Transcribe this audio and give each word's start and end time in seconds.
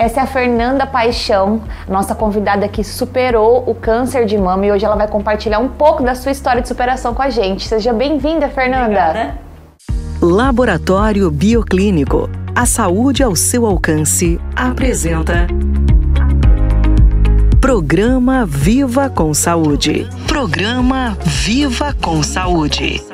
Essa 0.00 0.20
é 0.20 0.22
a 0.22 0.26
Fernanda 0.26 0.86
Paixão, 0.86 1.60
nossa 1.86 2.14
convidada 2.14 2.66
que 2.66 2.82
superou 2.82 3.62
o 3.66 3.74
câncer 3.74 4.24
de 4.24 4.38
mama 4.38 4.64
e 4.64 4.72
hoje 4.72 4.82
ela 4.82 4.96
vai 4.96 5.06
compartilhar 5.06 5.58
um 5.58 5.68
pouco 5.68 6.02
da 6.02 6.14
sua 6.14 6.32
história 6.32 6.62
de 6.62 6.68
superação 6.68 7.12
com 7.12 7.20
a 7.20 7.28
gente. 7.28 7.68
Seja 7.68 7.92
bem-vinda, 7.92 8.48
Fernanda. 8.48 8.84
Obrigada. 8.84 9.38
Laboratório 10.22 11.30
Bioclínico. 11.30 12.30
A 12.54 12.64
saúde 12.64 13.22
ao 13.22 13.36
seu 13.36 13.66
alcance. 13.66 14.40
Apresenta. 14.56 15.46
Programa 17.60 18.46
Viva 18.46 19.10
com 19.10 19.34
Saúde. 19.34 20.08
Programa 20.26 21.14
Viva 21.26 21.94
com 22.00 22.22
Saúde. 22.22 23.09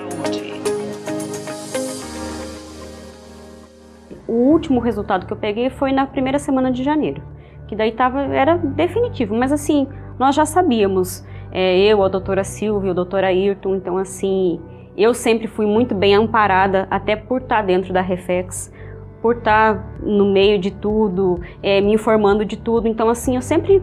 Último 4.57 4.81
resultado 4.81 5.27
que 5.27 5.33
eu 5.33 5.37
peguei 5.37 5.71
foi 5.71 5.93
na 5.93 6.07
primeira 6.07 6.39
semana 6.39 6.73
de 6.73 6.83
janeiro, 6.83 7.23
que 7.69 7.77
daí 7.77 7.93
tava, 7.93 8.23
era 8.23 8.57
definitivo, 8.57 9.37
mas 9.37 9.53
assim, 9.53 9.87
nós 10.19 10.35
já 10.35 10.47
sabíamos, 10.47 11.25
é, 11.53 11.79
eu, 11.79 12.03
a 12.03 12.09
doutora 12.09 12.43
Silvia, 12.43 12.91
o 12.91 12.95
doutor 12.95 13.23
Ayrton, 13.23 13.77
então 13.77 13.99
assim, 13.99 14.59
eu 14.97 15.13
sempre 15.13 15.47
fui 15.47 15.67
muito 15.67 15.95
bem 15.95 16.15
amparada, 16.15 16.89
até 16.91 17.15
por 17.15 17.43
estar 17.43 17.63
dentro 17.63 17.93
da 17.93 18.01
Reflex, 18.01 18.73
por 19.21 19.37
estar 19.37 19.99
no 20.03 20.33
meio 20.33 20.59
de 20.59 20.71
tudo, 20.71 21.41
é, 21.63 21.81
me 21.81 21.93
informando 21.93 22.45
de 22.45 22.57
tudo, 22.57 22.89
então 22.89 23.09
assim, 23.11 23.37
eu 23.37 23.43
sempre 23.43 23.83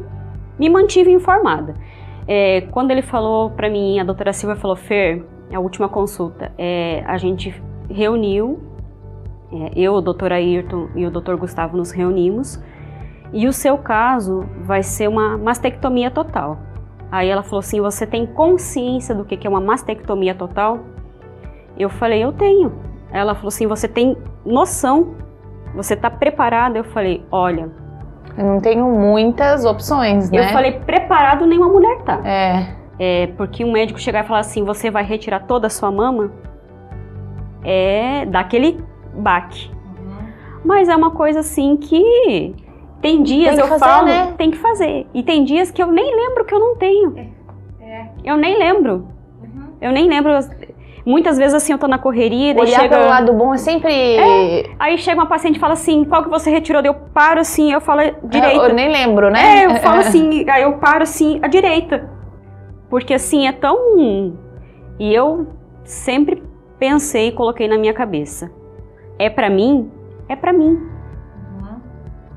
me 0.58 0.70
mantive 0.70 1.12
informada. 1.12 1.76
É, 2.27 2.62
quando 2.71 2.91
ele 2.91 3.02
falou 3.02 3.52
para 3.52 3.70
mim, 3.70 3.99
a 3.99 4.04
doutora 4.04 4.34
Silva 4.34 4.55
falou, 4.55 4.76
Fer, 4.76 5.24
a 5.54 5.60
última 5.60 5.88
consulta, 5.88 6.52
é, 6.58 7.04
a 7.05 7.18
gente 7.18 7.54
reuniu, 7.90 8.73
eu, 9.75 9.93
o 9.93 10.02
doutor 10.02 10.31
Ayrton 10.31 10.89
e 10.95 11.05
o 11.05 11.12
doutor 11.12 11.38
Gustavo 11.38 11.77
nos 11.77 11.91
reunimos, 11.91 12.62
e 13.31 13.48
o 13.48 13.53
seu 13.53 13.77
caso 13.77 14.45
vai 14.62 14.84
ser 14.84 15.07
uma 15.07 15.38
mastectomia 15.38 16.12
total. 16.12 16.59
Aí 17.12 17.29
ela 17.29 17.43
falou 17.43 17.60
assim, 17.60 17.79
você 17.79 18.07
tem 18.07 18.26
consciência 18.26 19.13
do 19.13 19.23
que 19.26 19.45
é 19.45 19.49
uma 19.49 19.62
mastectomia 19.62 20.34
total? 20.34 20.79
Eu 21.77 21.90
falei, 21.90 22.23
eu 22.23 22.32
tenho. 22.32 22.73
Ela 23.12 23.35
falou 23.35 23.49
assim, 23.49 23.68
você 23.68 23.87
tem 23.87 24.18
noção? 24.45 25.15
Você 25.76 25.93
está 25.93 26.10
preparada? 26.10 26.77
Eu 26.77 26.84
falei, 26.84 27.26
olha, 27.32 27.70
eu 28.38 28.45
não 28.45 28.60
tenho 28.60 28.88
muitas 28.88 29.63
opções, 29.65 30.32
né? 30.32 30.40
Eu 30.40 30.54
falei, 30.54 30.79
preparado 30.79 31.45
nenhuma 31.45 31.70
mulher 31.70 32.01
tá. 32.04 32.20
É. 32.23 32.76
É, 32.99 33.27
porque 33.38 33.65
um 33.65 33.71
médico 33.71 33.99
chegar 33.99 34.23
e 34.23 34.27
falar 34.27 34.40
assim, 34.40 34.63
você 34.63 34.90
vai 34.90 35.04
retirar 35.04 35.41
toda 35.41 35.67
a 35.67 35.70
sua 35.70 35.91
mama, 35.91 36.32
é 37.63 38.26
daquele 38.26 38.84
baque. 39.16 39.70
Uhum. 39.72 40.28
Mas 40.66 40.90
é 40.90 40.96
uma 40.96 41.12
coisa 41.12 41.40
assim 41.40 41.78
que 41.78 42.56
tem 43.02 43.22
dias 43.22 43.56
tem 43.56 43.60
eu 43.60 43.68
fazer, 43.68 43.86
falo, 43.86 44.06
né? 44.08 44.34
tem 44.38 44.50
que 44.50 44.58
fazer. 44.58 45.08
E 45.14 45.22
tem 45.22 45.44
dias 45.44 45.70
que 45.70 45.84
eu 45.84 45.88
nem 45.88 46.16
lembro 46.16 46.46
que 46.46 46.56
eu 46.56 46.60
não 46.60 46.76
tenho. 46.78 47.14
É. 47.18 47.84
é. 47.84 48.10
Eu 48.24 48.38
nem 48.38 48.58
lembro. 48.58 49.08
Uhum. 49.41 49.66
Eu 49.82 49.91
nem 49.91 50.08
lembro. 50.08 50.32
Muitas 51.06 51.38
vezes 51.38 51.54
assim 51.54 51.74
eu 51.74 51.78
tô 51.78 51.86
na 51.86 51.98
correria, 51.98 52.56
Olhar 52.58 52.80
chega... 52.80 52.96
pelo 52.98 53.10
lado 53.10 53.34
bom 53.34 53.54
é 53.54 53.58
sempre. 53.58 53.94
É. 53.94 54.70
Aí 54.80 54.98
chega 54.98 55.20
uma 55.20 55.26
paciente 55.26 55.58
e 55.58 55.60
fala 55.60 55.74
assim, 55.74 56.06
qual 56.06 56.24
que 56.24 56.30
você 56.30 56.50
retirou? 56.50 56.82
Eu 56.82 56.94
paro 56.94 57.41
assim, 57.41 57.74
eu 57.74 57.82
falo 57.82 58.00
direita. 58.24 58.56
Eu, 58.56 58.70
eu 58.70 58.74
nem 58.74 58.90
lembro, 58.90 59.30
né? 59.30 59.64
É, 59.64 59.66
eu 59.66 59.76
falo 59.82 60.00
assim, 60.08 60.50
aí 60.50 60.64
eu 60.64 60.78
paro 60.78 61.04
assim, 61.04 61.40
a 61.41 61.50
direita. 61.50 62.10
Porque 62.90 63.14
assim, 63.14 63.48
é 63.48 63.52
tão. 63.52 63.78
E 64.97 65.14
eu 65.14 65.47
sempre 65.84 66.41
pensei 66.80 67.28
e 67.28 67.31
coloquei 67.34 67.68
na 67.68 67.78
minha 67.78 67.94
cabeça. 67.94 68.50
É 69.24 69.29
para 69.29 69.50
mim? 69.50 69.90
É 70.28 70.35
para 70.35 70.52
mim. 70.52 70.72
Uhum. 71.62 71.79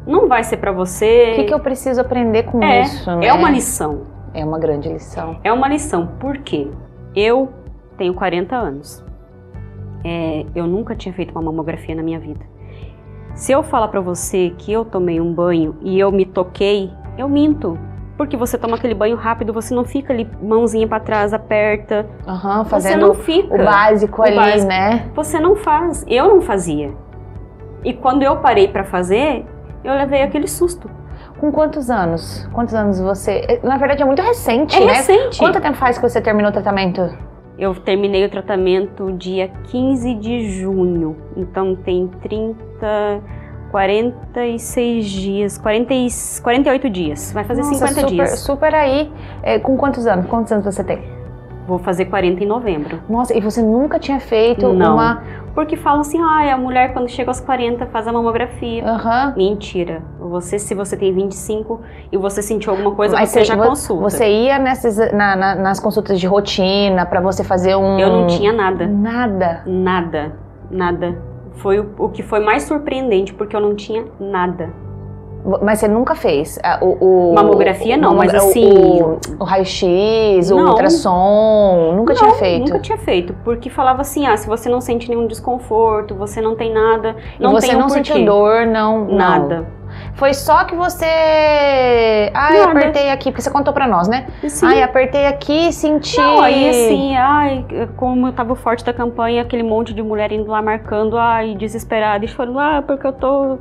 Não 0.06 0.28
vai 0.28 0.44
ser 0.44 0.58
para 0.58 0.70
você. 0.70 1.32
O 1.32 1.34
que, 1.34 1.44
que, 1.46 1.54
eu 1.54 1.58
preciso 1.58 2.00
aprender 2.00 2.44
com 2.44 2.62
é, 2.62 2.82
isso, 2.82 3.16
né? 3.16 3.26
É 3.26 3.32
uma 3.32 3.50
lição. 3.50 4.02
É 4.32 4.44
uma 4.44 4.56
grande 4.56 4.88
lição. 4.88 5.40
É 5.42 5.52
uma 5.52 5.66
lição. 5.66 6.06
Por 6.20 6.38
quê? 6.38 6.68
Eu 7.12 7.52
tenho 7.98 8.14
40 8.14 8.54
anos. 8.54 9.04
É, 10.04 10.46
eu 10.54 10.68
nunca 10.68 10.94
tinha 10.94 11.12
feito 11.12 11.32
uma 11.32 11.42
mamografia 11.42 11.96
na 11.96 12.04
minha 12.04 12.20
vida. 12.20 12.46
Se 13.34 13.50
eu 13.50 13.64
falar 13.64 13.88
para 13.88 14.00
você 14.00 14.54
que 14.56 14.70
eu 14.70 14.84
tomei 14.84 15.20
um 15.20 15.34
banho 15.34 15.76
e 15.82 15.98
eu 15.98 16.12
me 16.12 16.24
toquei, 16.24 16.92
eu 17.18 17.28
minto. 17.28 17.76
Porque 18.16 18.36
você 18.36 18.56
toma 18.56 18.76
aquele 18.76 18.94
banho 18.94 19.16
rápido, 19.16 19.52
você 19.52 19.74
não 19.74 19.84
fica 19.84 20.12
ali 20.12 20.28
mãozinha 20.42 20.86
para 20.88 21.00
trás, 21.00 21.34
aperta. 21.34 22.06
Uhum, 22.26 22.64
fazendo 22.64 22.92
você 22.92 22.96
não 22.96 23.14
fica, 23.14 23.54
o 23.54 23.64
básico 23.64 24.22
o 24.22 24.24
ali, 24.24 24.36
básico. 24.36 24.66
né? 24.68 25.10
Você 25.14 25.38
não 25.38 25.54
faz. 25.54 26.04
Eu 26.08 26.28
não 26.28 26.40
fazia. 26.40 26.92
E 27.84 27.92
quando 27.92 28.22
eu 28.22 28.36
parei 28.38 28.68
para 28.68 28.84
fazer, 28.84 29.44
eu 29.84 29.92
levei 29.94 30.22
aquele 30.22 30.48
susto. 30.48 30.90
Com 31.38 31.52
quantos 31.52 31.90
anos? 31.90 32.48
Quantos 32.52 32.74
anos 32.74 32.98
você. 32.98 33.60
Na 33.62 33.76
verdade, 33.76 34.02
é 34.02 34.06
muito 34.06 34.22
recente, 34.22 34.76
é 34.76 34.84
né? 34.84 34.92
recente. 34.94 35.38
Quanto 35.38 35.60
tempo 35.60 35.76
faz 35.76 35.98
que 35.98 36.08
você 36.08 36.20
terminou 36.20 36.50
o 36.50 36.52
tratamento? 36.52 37.14
Eu 37.58 37.74
terminei 37.74 38.24
o 38.24 38.28
tratamento 38.30 39.12
dia 39.12 39.48
15 39.64 40.14
de 40.14 40.50
junho, 40.60 41.16
então 41.36 41.74
tem 41.74 42.06
30, 42.20 42.56
46 43.76 45.04
dias, 45.04 45.58
40, 45.58 45.92
48 46.42 46.88
dias, 46.88 47.30
vai 47.30 47.44
fazer 47.44 47.60
Nossa, 47.60 47.74
50 47.74 47.94
super, 47.94 48.06
dias. 48.06 48.38
Super 48.40 48.74
aí. 48.74 49.12
É, 49.42 49.58
com 49.58 49.76
quantos 49.76 50.06
anos? 50.06 50.24
Quantos 50.24 50.50
anos 50.50 50.64
você 50.64 50.82
tem? 50.82 51.02
Vou 51.68 51.78
fazer 51.78 52.06
40 52.06 52.42
em 52.42 52.46
novembro. 52.46 53.02
Nossa, 53.06 53.36
e 53.36 53.40
você 53.40 53.60
nunca 53.60 53.98
tinha 53.98 54.18
feito 54.18 54.72
Não. 54.72 54.94
uma. 54.94 55.22
Porque 55.54 55.76
falam 55.76 56.00
assim, 56.00 56.18
ah, 56.22 56.54
a 56.54 56.56
mulher 56.56 56.94
quando 56.94 57.06
chega 57.10 57.28
aos 57.28 57.38
40 57.38 57.84
faz 57.88 58.08
a 58.08 58.12
mamografia. 58.12 58.82
Uhum. 58.82 59.36
Mentira. 59.36 60.02
Você, 60.20 60.58
se 60.58 60.74
você 60.74 60.96
tem 60.96 61.12
25 61.12 61.78
e 62.10 62.16
você 62.16 62.40
sentiu 62.40 62.72
alguma 62.72 62.92
coisa, 62.92 63.14
Mas 63.14 63.28
você 63.28 63.44
já 63.44 63.58
consulta. 63.58 64.04
Você 64.04 64.26
ia 64.26 64.58
nessas, 64.58 64.96
na, 65.12 65.36
na, 65.36 65.54
nas 65.54 65.78
consultas 65.78 66.18
de 66.18 66.26
rotina 66.26 67.04
para 67.04 67.20
você 67.20 67.44
fazer 67.44 67.76
um. 67.76 67.98
Eu 67.98 68.08
não 68.08 68.26
tinha 68.26 68.54
nada. 68.54 68.86
Nada. 68.86 69.62
Nada. 69.66 70.32
Nada. 70.70 71.25
Foi 71.56 71.80
o, 71.80 71.90
o 71.98 72.08
que 72.08 72.22
foi 72.22 72.40
mais 72.40 72.64
surpreendente, 72.64 73.32
porque 73.34 73.54
eu 73.54 73.60
não 73.60 73.74
tinha 73.74 74.04
nada. 74.20 74.72
Mas 75.62 75.78
você 75.78 75.86
nunca 75.86 76.16
fez 76.16 76.58
o, 76.82 77.30
o 77.30 77.34
mamografia 77.34 77.96
não, 77.96 78.16
mas 78.16 78.34
assim 78.34 79.00
o, 79.00 79.18
o 79.38 79.44
raio-x, 79.44 80.50
o 80.50 80.56
ultrassom, 80.56 81.92
nunca 81.94 82.14
não, 82.14 82.20
tinha 82.20 82.34
feito. 82.34 82.64
Nunca 82.64 82.78
tinha 82.80 82.98
feito, 82.98 83.34
porque 83.44 83.70
falava 83.70 84.00
assim, 84.00 84.26
ah, 84.26 84.36
se 84.36 84.48
você 84.48 84.68
não 84.68 84.80
sente 84.80 85.08
nenhum 85.08 85.28
desconforto, 85.28 86.16
você 86.16 86.40
não 86.40 86.56
tem 86.56 86.72
nada, 86.72 87.14
não 87.38 87.52
e 87.52 87.54
você 87.54 87.68
tem 87.68 87.76
um 87.76 87.80
não 87.80 87.88
sentiu 87.88 88.24
dor, 88.24 88.66
não, 88.66 89.06
nada. 89.06 89.60
Não. 89.60 89.75
Foi 90.16 90.32
só 90.32 90.64
que 90.64 90.74
você. 90.74 91.04
Ai, 92.34 92.58
Nada. 92.58 92.70
apertei 92.70 93.10
aqui, 93.10 93.30
porque 93.30 93.42
você 93.42 93.50
contou 93.50 93.72
pra 93.74 93.86
nós, 93.86 94.08
né? 94.08 94.26
Sim. 94.48 94.66
Ai, 94.66 94.82
apertei 94.82 95.26
aqui 95.26 95.68
e 95.68 95.72
senti. 95.72 96.16
Não, 96.16 96.40
aí 96.40 96.68
assim, 96.70 97.16
ai, 97.16 97.66
como 97.96 98.26
eu 98.26 98.32
tava 98.32 98.56
forte 98.56 98.82
da 98.82 98.94
campanha, 98.94 99.42
aquele 99.42 99.62
monte 99.62 99.92
de 99.92 100.02
mulher 100.02 100.32
indo 100.32 100.50
lá 100.50 100.62
marcando, 100.62 101.18
ai, 101.18 101.54
desesperada, 101.54 102.24
e 102.24 102.28
falando, 102.28 102.58
ah, 102.58 102.82
porque 102.86 103.06
eu 103.06 103.12
tô. 103.12 103.58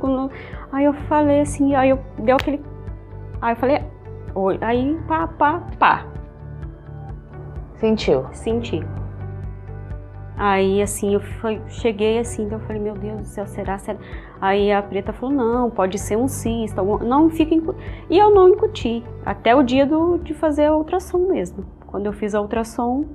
Aí 0.72 0.86
eu 0.86 0.94
falei 1.08 1.40
assim, 1.40 1.74
aí 1.74 1.90
eu 1.90 1.98
deu 2.18 2.36
aquele. 2.36 2.64
Aí 3.42 3.52
eu 3.52 3.56
falei, 3.56 3.82
oi, 4.34 4.58
aí 4.62 4.98
pá, 5.06 5.26
pá, 5.26 5.62
pá. 5.78 6.06
Sentiu? 7.74 8.26
Senti. 8.32 8.82
Aí 10.36 10.82
assim, 10.82 11.14
eu 11.14 11.20
fui, 11.20 11.60
cheguei 11.68 12.18
assim, 12.18 12.44
então 12.44 12.58
eu 12.58 12.66
falei, 12.66 12.80
meu 12.80 12.94
Deus 12.94 13.20
do 13.20 13.26
céu, 13.26 13.46
será, 13.46 13.78
será? 13.78 13.98
Aí 14.38 14.70
a 14.70 14.82
preta 14.82 15.12
falou, 15.12 15.34
não, 15.34 15.70
pode 15.70 15.98
ser 15.98 16.16
um 16.16 16.28
cisto, 16.28 16.82
não 16.98 17.30
fica 17.30 17.54
E 18.10 18.18
eu 18.18 18.34
não 18.34 18.50
incuti, 18.50 19.02
até 19.24 19.56
o 19.56 19.62
dia 19.62 19.86
do, 19.86 20.18
de 20.18 20.34
fazer 20.34 20.66
a 20.66 20.76
ultrassom 20.76 21.18
mesmo. 21.28 21.64
Quando 21.86 22.04
eu 22.04 22.12
fiz 22.12 22.34
a 22.34 22.40
ultrassom, 22.40 23.06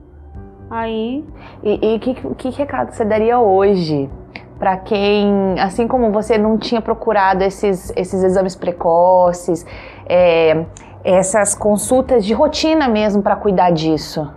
aí... 0.69 1.23
E, 1.61 1.93
e 1.93 1.99
que, 1.99 2.15
que 2.35 2.49
recado 2.49 2.91
você 2.91 3.05
daria 3.05 3.39
hoje 3.39 4.09
para 4.57 4.77
quem, 4.77 5.59
assim 5.59 5.87
como 5.87 6.11
você 6.11 6.39
não 6.39 6.57
tinha 6.57 6.81
procurado 6.81 7.43
esses, 7.43 7.93
esses 7.95 8.23
exames 8.23 8.55
precoces, 8.55 9.63
é, 10.07 10.65
essas 11.03 11.53
consultas 11.53 12.25
de 12.25 12.33
rotina 12.33 12.87
mesmo 12.87 13.21
para 13.21 13.35
cuidar 13.35 13.71
disso? 13.71 14.27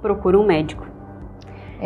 Procura 0.00 0.38
um 0.38 0.46
médico. 0.46 0.93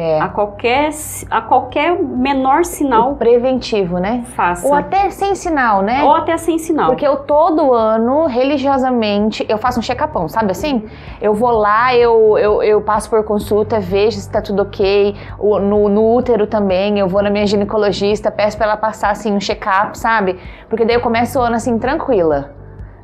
É. 0.01 0.21
A, 0.21 0.29
qualquer, 0.29 0.91
a 1.29 1.43
qualquer 1.43 2.01
menor 2.01 2.65
sinal. 2.65 3.11
O 3.11 3.17
preventivo, 3.17 3.99
né? 3.99 4.23
Faça. 4.37 4.65
Ou 4.65 4.73
até 4.73 5.11
sem 5.11 5.35
sinal, 5.35 5.83
né? 5.83 6.05
Ou 6.05 6.15
até 6.15 6.37
sem 6.37 6.57
sinal. 6.57 6.87
Porque 6.87 7.05
eu 7.05 7.17
todo 7.17 7.75
ano, 7.75 8.27
religiosamente, 8.27 9.45
eu 9.49 9.59
faço 9.59 9.81
um 9.81 9.83
check-upão, 9.83 10.29
sabe 10.29 10.53
assim? 10.53 10.89
Eu 11.21 11.35
vou 11.35 11.51
lá, 11.51 11.97
eu, 11.97 12.39
eu, 12.39 12.63
eu 12.63 12.81
passo 12.81 13.11
por 13.11 13.25
consulta, 13.25 13.81
vejo 13.81 14.21
se 14.21 14.31
tá 14.31 14.41
tudo 14.41 14.63
ok. 14.63 15.17
No, 15.37 15.89
no 15.89 16.15
útero 16.15 16.47
também, 16.47 17.01
eu 17.01 17.09
vou 17.09 17.21
na 17.21 17.29
minha 17.29 17.45
ginecologista, 17.45 18.31
peço 18.31 18.57
pra 18.57 18.67
ela 18.67 18.77
passar 18.77 19.11
assim 19.11 19.33
um 19.33 19.41
check-up, 19.41 19.99
sabe? 19.99 20.39
Porque 20.69 20.85
daí 20.85 20.95
eu 20.95 21.01
começo 21.01 21.41
o 21.41 21.43
ano 21.43 21.57
assim, 21.57 21.77
tranquila. 21.77 22.55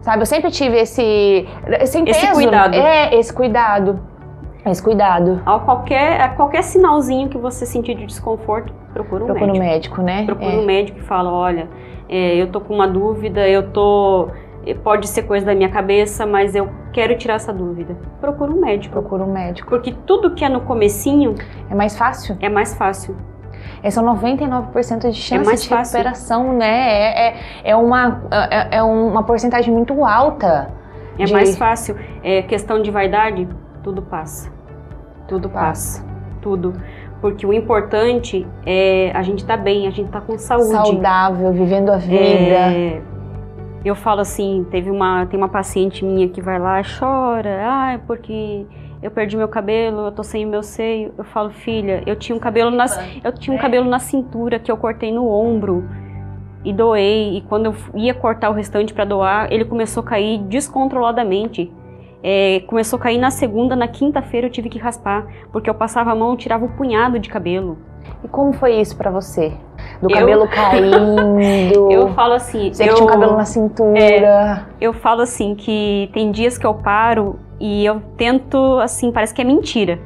Sabe? 0.00 0.23
Eu 0.23 0.26
sempre 0.26 0.50
tive 0.52 0.76
esse. 0.76 1.49
Esse, 1.81 1.99
esse 2.06 2.32
cuidado. 2.32 2.75
É, 2.75 3.17
esse 3.17 3.32
cuidado. 3.32 4.13
Esse 4.66 4.82
cuidado. 4.82 5.43
A 5.44 5.58
qualquer, 5.58 6.20
a 6.20 6.28
qualquer 6.31 6.62
sinalzinho 6.62 7.28
que 7.28 7.37
você 7.37 7.66
sentir 7.66 7.94
de 7.94 8.06
desconforto, 8.06 8.72
procura 8.93 9.25
um 9.25 9.26
procura 9.26 9.46
médico. 9.52 9.62
um 9.62 9.69
médico, 9.69 10.02
né? 10.02 10.25
Procura 10.25 10.52
é. 10.52 10.58
um 10.58 10.64
médico 10.64 10.99
e 10.99 11.02
fala, 11.02 11.31
olha, 11.31 11.69
é, 12.08 12.34
eu 12.37 12.46
tô 12.50 12.61
com 12.61 12.75
uma 12.75 12.88
dúvida, 12.88 13.46
eu 13.46 13.70
tô. 13.70 14.28
Pode 14.82 15.06
ser 15.08 15.25
coisa 15.25 15.44
da 15.44 15.55
minha 15.55 15.69
cabeça, 15.69 16.25
mas 16.25 16.55
eu 16.55 16.70
quero 16.90 17.14
tirar 17.19 17.34
essa 17.34 17.52
dúvida. 17.52 17.94
Procura 18.19 18.50
um 18.50 18.58
médico. 18.61 18.94
Procura 18.94 19.22
um 19.22 19.31
médico. 19.31 19.69
Porque 19.69 19.93
tudo 20.06 20.31
que 20.34 20.43
é 20.43 20.49
no 20.49 20.62
comecinho 20.62 21.34
É 21.70 21.75
mais 21.75 21.99
fácil? 21.99 22.38
é 22.40 22.49
mais 22.49 22.75
fácil. 22.75 23.14
É, 23.82 23.90
são 23.90 24.02
99% 24.02 25.11
de 25.11 25.12
chance 25.14 25.44
mais 25.44 25.62
de 25.62 25.69
fácil. 25.69 25.99
recuperação, 25.99 26.55
né? 26.55 26.66
É, 26.66 27.28
é, 27.28 27.37
é 27.64 27.76
uma, 27.76 28.22
é, 28.50 28.76
é 28.78 28.82
uma 28.82 29.22
porcentagem 29.22 29.72
muito 29.72 30.02
alta. 30.02 30.70
É 31.19 31.25
de- 31.25 31.32
mais 31.34 31.56
fácil. 31.58 31.96
É 32.22 32.40
questão 32.40 32.81
de 32.81 32.90
vaidade, 32.90 33.46
tudo 33.84 34.02
passa. 34.02 34.50
Tudo 35.28 35.48
passa. 35.48 36.04
Tudo. 36.40 36.72
Porque 37.20 37.46
o 37.46 37.52
importante 37.52 38.46
é 38.66 39.12
a 39.14 39.22
gente 39.22 39.44
tá 39.44 39.56
bem, 39.56 39.86
a 39.86 39.90
gente 39.90 40.10
tá 40.10 40.20
com 40.20 40.36
saúde. 40.36 40.70
Saudável, 40.70 41.52
vivendo 41.52 41.90
a 41.90 41.96
vida. 41.96 42.19
É, 42.19 43.02
eu 43.84 43.94
falo 43.94 44.20
assim, 44.20 44.66
teve 44.70 44.90
uma, 44.90 45.26
tem 45.26 45.38
uma 45.38 45.48
paciente 45.48 46.04
minha 46.04 46.28
que 46.28 46.40
vai 46.40 46.58
lá 46.58 46.81
e 46.81 46.84
chora, 46.98 47.60
ah, 47.62 48.00
porque 48.06 48.66
eu 49.02 49.10
perdi 49.10 49.36
meu 49.36 49.48
cabelo, 49.48 50.06
eu 50.06 50.12
tô 50.12 50.22
sem 50.22 50.46
o 50.46 50.48
meu 50.48 50.62
seio. 50.62 51.12
Eu 51.16 51.25
falo, 51.25 51.50
filha, 51.50 52.02
eu 52.06 52.16
tinha 52.16 52.34
um 52.34 52.38
cabelo 52.38 52.70
na, 52.70 52.87
eu 53.22 53.32
tinha 53.32 53.54
um 53.54 53.58
cabelo 53.60 53.88
na 53.88 53.98
cintura 53.98 54.58
que 54.58 54.72
eu 54.72 54.76
cortei 54.76 55.12
no 55.12 55.28
ombro 55.28 55.84
e 56.64 56.72
doei. 56.72 57.37
E 57.37 57.40
quando 57.42 57.66
eu 57.66 57.75
ia 57.94 58.14
cortar 58.14 58.48
o 58.48 58.54
restante 58.54 58.94
para 58.94 59.04
doar, 59.04 59.52
ele 59.52 59.64
começou 59.64 60.02
a 60.02 60.06
cair 60.06 60.38
descontroladamente. 60.38 61.70
É, 62.26 62.61
começou 62.67 62.99
a 62.99 63.03
cair 63.03 63.19
na 63.19 63.31
segunda, 63.31 63.76
na 63.76 63.87
quinta-feira 63.87 64.47
eu 64.47 64.50
tive 64.50 64.71
que 64.71 64.79
raspar, 64.79 65.26
porque 65.53 65.69
eu 65.69 65.75
passava 65.75 66.11
a 66.11 66.15
mão 66.15 66.32
e 66.32 66.37
tirava 66.38 66.65
o 66.65 66.71
punhado 66.71 67.19
de 67.19 67.29
cabelo. 67.29 67.76
E 68.25 68.29
como 68.29 68.50
foi 68.55 68.81
isso 68.81 68.97
pra 68.97 69.11
você? 69.11 69.53
Do 70.00 70.11
Eu- 70.11 70.17
cabelo 70.17 70.49
caindo. 70.50 71.91
Eu 71.93 72.09
falo 72.15 72.32
assim, 72.32 72.73
Você 72.73 72.85
que 72.85 72.91
eu, 72.91 72.94
tinha 72.94 73.06
um 73.06 73.11
cabelo 73.11 73.37
na 73.37 73.44
cintura. 73.44 74.67
eu 74.81 74.94
falo 74.94 75.21
assim 75.21 75.55
que 75.55 76.09
tem 76.15 76.31
dias 76.31 76.56
que 76.56 76.67
eu 76.67 76.73
paro 76.73 77.38
e 77.61 77.85
eu 77.85 78.00
tento, 78.17 78.79
assim, 78.81 79.12
parece 79.12 79.35
que 79.35 79.43
é 79.43 79.44
mentira. 79.44 79.99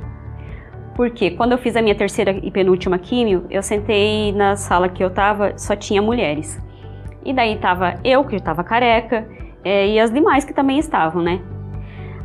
Porque 0.96 1.30
quando 1.30 1.52
eu 1.52 1.58
fiz 1.58 1.76
a 1.76 1.82
minha 1.82 1.94
terceira 1.94 2.32
e 2.42 2.50
penúltima 2.50 2.98
químio, 2.98 3.44
eu 3.48 3.62
sentei 3.62 4.32
na 4.32 4.56
sala 4.56 4.88
que 4.88 5.04
eu 5.04 5.10
tava, 5.10 5.52
só 5.56 5.76
tinha 5.76 6.02
mulheres. 6.02 6.60
E 7.24 7.32
daí 7.32 7.56
tava 7.58 7.94
eu, 8.02 8.24
que 8.24 8.42
tava 8.42 8.64
careca, 8.64 9.24
é, 9.64 9.86
e 9.86 10.00
as 10.00 10.10
demais 10.12 10.44
que 10.44 10.52
também 10.52 10.78
estavam, 10.80 11.22
né? 11.22 11.40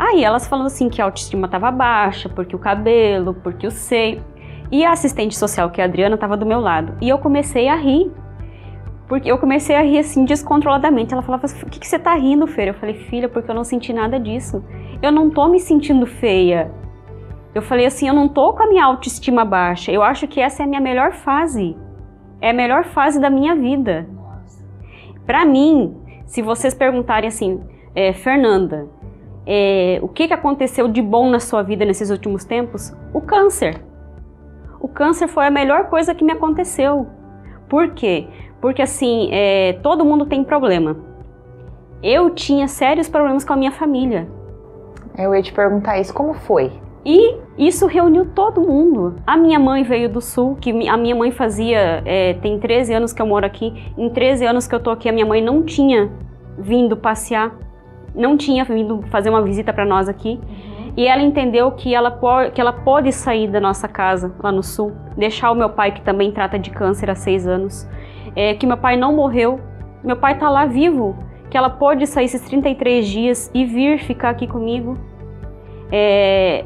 Aí 0.04 0.22
elas 0.22 0.46
falando 0.46 0.66
assim 0.66 0.90
que 0.90 1.02
a 1.02 1.06
autoestima 1.06 1.48
tava 1.48 1.72
baixa, 1.72 2.28
porque 2.28 2.54
o 2.54 2.60
cabelo, 2.60 3.34
porque 3.36 3.66
o 3.66 3.72
seio. 3.72 4.22
E 4.70 4.84
a 4.84 4.92
assistente 4.92 5.34
social, 5.34 5.70
que 5.70 5.80
é 5.80 5.84
a 5.86 5.88
Adriana, 5.88 6.18
tava 6.18 6.36
do 6.36 6.46
meu 6.46 6.60
lado. 6.60 6.98
E 7.00 7.08
eu 7.08 7.18
comecei 7.18 7.70
a 7.70 7.76
rir. 7.76 8.12
Porque 9.08 9.32
eu 9.32 9.38
comecei 9.38 9.78
a 9.78 9.82
rir 9.82 10.00
assim 10.00 10.26
descontroladamente. 10.26 11.14
Ela 11.14 11.22
falava 11.22 11.46
assim: 11.46 11.66
o 11.66 11.70
que, 11.70 11.80
que 11.80 11.88
você 11.88 11.98
tá 11.98 12.14
rindo, 12.16 12.46
Feira? 12.46 12.72
Eu 12.72 12.76
falei, 12.76 12.96
filha, 12.96 13.30
porque 13.30 13.50
eu 13.50 13.56
não 13.56 13.64
senti 13.64 13.94
nada 13.94 14.20
disso. 14.20 14.62
Eu 15.02 15.10
não 15.10 15.30
tô 15.30 15.48
me 15.48 15.60
sentindo 15.60 16.06
feia. 16.06 16.70
Eu 17.56 17.62
falei 17.62 17.86
assim: 17.86 18.06
eu 18.06 18.14
não 18.14 18.28
tô 18.28 18.52
com 18.52 18.64
a 18.64 18.68
minha 18.68 18.84
autoestima 18.84 19.46
baixa. 19.46 19.90
Eu 19.90 20.04
acho 20.04 20.28
que 20.28 20.42
essa 20.42 20.64
é 20.64 20.66
a 20.66 20.68
minha 20.68 20.82
melhor 20.82 21.14
fase. 21.14 21.78
É 22.42 22.50
a 22.50 22.54
melhor 22.54 22.84
fase 22.84 23.22
da 23.22 23.30
minha 23.30 23.56
vida. 23.56 24.06
Pra 25.26 25.46
mim, 25.46 25.96
se 26.26 26.42
vocês 26.42 26.74
perguntarem 26.74 27.30
assim, 27.30 27.62
é, 27.96 28.12
Fernanda, 28.12 28.90
é, 29.46 30.00
o 30.02 30.08
que, 30.08 30.28
que 30.28 30.34
aconteceu 30.34 30.88
de 30.88 31.02
bom 31.02 31.30
na 31.30 31.40
sua 31.40 31.62
vida 31.62 31.86
nesses 31.86 32.10
últimos 32.10 32.46
tempos? 32.46 32.94
O 33.14 33.22
câncer. 33.22 33.82
O 34.80 34.88
câncer 34.88 35.28
foi 35.28 35.46
a 35.46 35.52
melhor 35.52 35.90
coisa 35.90 36.14
que 36.14 36.24
me 36.24 36.32
aconteceu. 36.34 37.08
Por 37.70 37.92
quê? 37.92 38.28
Porque 38.62 38.82
assim, 38.82 39.30
é, 39.32 39.74
todo 39.82 40.06
mundo 40.06 40.26
tem 40.26 40.44
problema. 40.44 40.98
Eu 42.02 42.30
tinha 42.30 42.68
sérios 42.68 43.10
problemas 43.10 43.44
com 43.44 43.54
a 43.54 43.56
minha 43.56 43.72
família. 43.72 44.28
Eu 45.18 45.34
ia 45.36 45.42
te 45.42 45.54
perguntar 45.54 46.00
isso, 46.00 46.14
como 46.14 46.34
foi? 46.34 46.72
E 47.06 47.36
isso 47.58 47.86
reuniu 47.86 48.26
todo 48.34 48.62
mundo. 48.62 49.16
A 49.28 49.36
minha 49.36 49.60
mãe 49.60 49.84
veio 49.84 50.10
do 50.10 50.22
sul, 50.22 50.56
que 50.56 50.88
a 50.88 50.98
minha 50.98 51.16
mãe 51.16 51.32
fazia. 51.32 52.02
é, 52.06 52.34
tem 52.36 52.60
13 52.60 52.94
anos 52.94 53.14
que 53.14 53.22
eu 53.22 53.26
moro 53.26 53.46
aqui. 53.46 53.74
Em 53.98 54.10
13 54.10 54.46
anos 54.46 54.68
que 54.68 54.74
eu 54.74 54.80
tô 54.80 54.90
aqui, 54.90 55.10
a 55.10 55.12
minha 55.12 55.26
mãe 55.26 55.42
não 55.42 55.64
tinha 55.64 56.10
vindo 56.58 56.96
passear, 56.96 57.54
não 58.16 58.38
tinha 58.38 58.64
vindo 58.64 59.02
fazer 59.10 59.30
uma 59.30 59.42
visita 59.42 59.74
para 59.74 59.86
nós 59.86 60.08
aqui. 60.08 60.40
E 60.96 61.08
ela 61.08 61.22
entendeu 61.22 61.72
que 61.72 61.94
ela, 61.94 62.20
que 62.54 62.62
ela 62.62 62.72
pode 62.72 63.12
sair 63.12 63.48
da 63.48 63.60
nossa 63.60 63.88
casa 63.88 64.34
lá 64.42 64.52
no 64.52 64.62
sul, 64.62 64.94
deixar 65.18 65.52
o 65.52 65.56
meu 65.56 65.70
pai, 65.70 65.92
que 65.92 66.02
também 66.02 66.32
trata 66.32 66.60
de 66.60 66.70
câncer 66.70 67.10
há 67.10 67.16
seis 67.16 67.48
anos, 67.48 67.90
é, 68.36 68.54
que 68.54 68.68
meu 68.68 68.78
pai 68.78 68.96
não 68.96 69.16
morreu, 69.16 69.60
meu 70.04 70.16
pai 70.16 70.38
tá 70.38 70.50
lá 70.50 70.68
vivo, 70.68 71.16
que 71.50 71.58
ela 71.58 71.70
pode 71.70 72.06
sair 72.06 72.26
esses 72.26 72.42
33 72.42 73.08
dias 73.08 73.52
e 73.56 73.66
vir 73.66 74.00
ficar 74.00 74.30
aqui 74.30 74.46
comigo. 74.46 74.96
É, 75.92 76.64